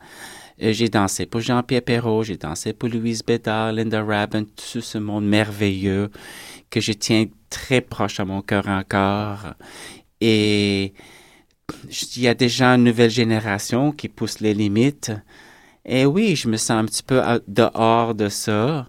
[0.59, 5.27] J'ai dansé pour Jean-Pierre Perrault, j'ai dansé pour Louise Bédard, Linda Rabin, tout ce monde
[5.27, 6.11] merveilleux
[6.73, 9.55] que je tiens très proche à mon cœur encore.
[10.21, 10.95] Et
[12.17, 15.13] il y a déjà une nouvelle génération qui pousse les limites.
[15.85, 18.89] Et oui, je me sens un petit peu dehors de ça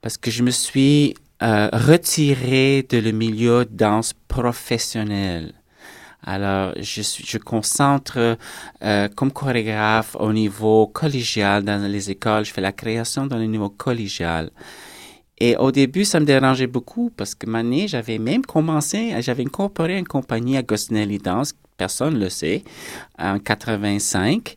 [0.00, 5.52] parce que je me suis euh, retiré de le milieu de danse professionnel.
[6.22, 8.38] Alors, je, suis, je concentre
[8.82, 12.46] euh, comme chorégraphe au niveau collégial dans les écoles.
[12.46, 14.50] Je fais la création dans le niveau collégial.
[15.42, 19.98] Et au début, ça me dérangeait beaucoup parce que maintenant, j'avais même commencé, j'avais incorporé
[19.98, 22.62] une compagnie à Gostinelli Dance, personne ne le sait,
[23.18, 24.54] en 85.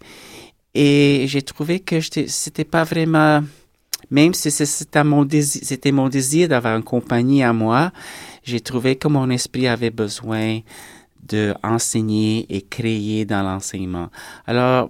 [0.75, 3.41] Et j'ai trouvé que c'était pas vraiment,
[4.11, 5.23] même si c'était mon
[6.09, 7.91] désir, d'avoir une compagnie à moi,
[8.43, 10.59] j'ai trouvé que mon esprit avait besoin
[11.25, 14.09] de enseigner et créer dans l'enseignement.
[14.45, 14.89] Alors,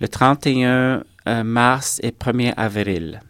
[0.00, 1.02] le 31
[1.44, 3.20] mars et 1er avril.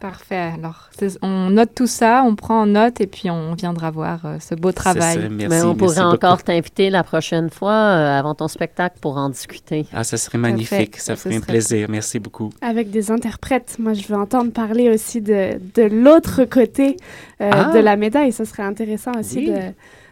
[0.00, 0.52] Parfait.
[0.54, 0.88] Alors,
[1.20, 4.54] on note tout ça, on prend en note et puis on viendra voir euh, ce
[4.54, 5.28] beau travail.
[5.28, 9.84] Mais on pourrait encore t'inviter la prochaine fois euh, avant ton spectacle pour en discuter.
[9.92, 10.96] Ah, ça serait magnifique.
[10.96, 11.88] Ça, ferait un plaisir.
[11.90, 12.48] Merci beaucoup.
[12.62, 13.76] Avec des interprètes.
[13.78, 16.96] Moi, je veux entendre parler aussi de, de l'autre côté
[17.42, 17.70] euh, ah!
[17.74, 18.32] de la médaille.
[18.32, 19.58] Ça serait intéressant aussi de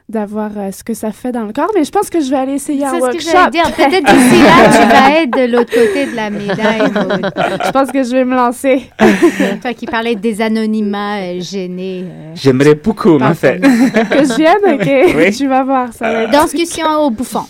[0.09, 2.37] d'avoir euh, ce que ça fait dans le corps, mais je pense que je vais
[2.37, 3.19] aller essayer un workshop.
[3.21, 3.73] C'est ce que je dire.
[3.75, 7.61] Peut-être d'ici là, tu vas être de l'autre côté de la médaille.
[7.67, 8.91] je pense que je vais me lancer.
[9.63, 12.07] Toi qui parlais des anonymats euh, gênés.
[12.09, 13.61] Euh, J'aimerais beaucoup, en fait.
[13.61, 15.15] que je vienne, OK?
[15.17, 15.37] Oui.
[15.37, 15.93] Tu vas voir.
[15.93, 16.43] Ça va être...
[16.43, 17.45] Discussion au bouffon.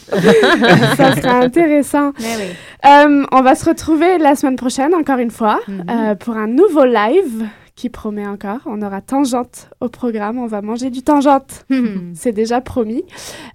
[0.97, 2.11] ça sera intéressant.
[2.19, 3.25] Oui.
[3.31, 6.17] on va se retrouver la semaine prochaine, encore une fois, mm-hmm.
[6.17, 7.47] pour un nouveau live
[7.79, 8.59] qui promet encore.
[8.67, 10.37] On aura tangente au programme.
[10.37, 11.65] On va manger du tangente.
[12.15, 13.05] c'est déjà promis.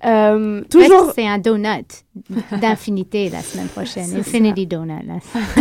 [0.06, 1.12] Euh, toujours.
[1.14, 2.06] C'est un donut
[2.62, 4.16] d'infinité la semaine prochaine.
[4.16, 4.94] Infinity Donut.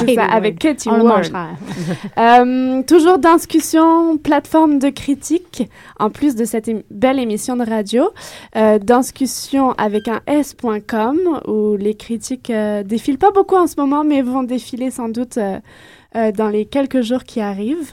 [0.00, 1.30] c'est ça, avec Katie On Ward.
[2.18, 8.10] euh, toujours discussion, plateforme de critique, en plus de cette belle émission de radio.
[8.56, 14.02] Euh, discussion avec un S.com où les critiques euh, défilent pas beaucoup en ce moment,
[14.02, 15.36] mais vont défiler sans doute.
[15.36, 15.60] Euh,
[16.16, 17.92] euh, dans les quelques jours qui arrivent.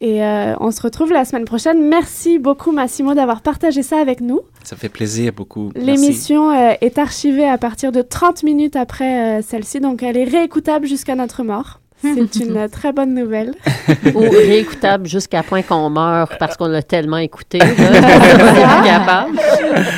[0.00, 1.88] Et euh, on se retrouve la semaine prochaine.
[1.88, 4.40] Merci beaucoup, Massimo, d'avoir partagé ça avec nous.
[4.64, 5.70] Ça fait plaisir beaucoup.
[5.74, 10.86] L'émission euh, est archivée à partir de 30 minutes après celle-ci, donc elle est réécoutable
[10.86, 11.80] jusqu'à notre mort.
[12.04, 13.54] C'est une très bonne nouvelle.
[14.14, 17.58] Ou réécoutable jusqu'à point qu'on meurt parce qu'on l'a tellement écouté.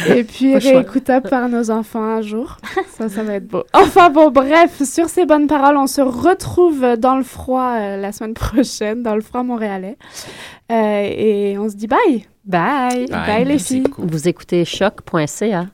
[0.09, 2.59] Et puis réécoutable par nos enfants un jour.
[2.97, 3.65] Ça, ça va être beau.
[3.73, 8.13] Enfin bon, bref, sur ces bonnes paroles, on se retrouve dans le froid euh, la
[8.13, 9.97] semaine prochaine, dans le froid montréalais.
[10.71, 12.27] Euh, et on se dit bye.
[12.45, 13.07] Bye.
[13.07, 13.85] Bye, les filles.
[13.99, 15.67] Vous écoutez choc.ca.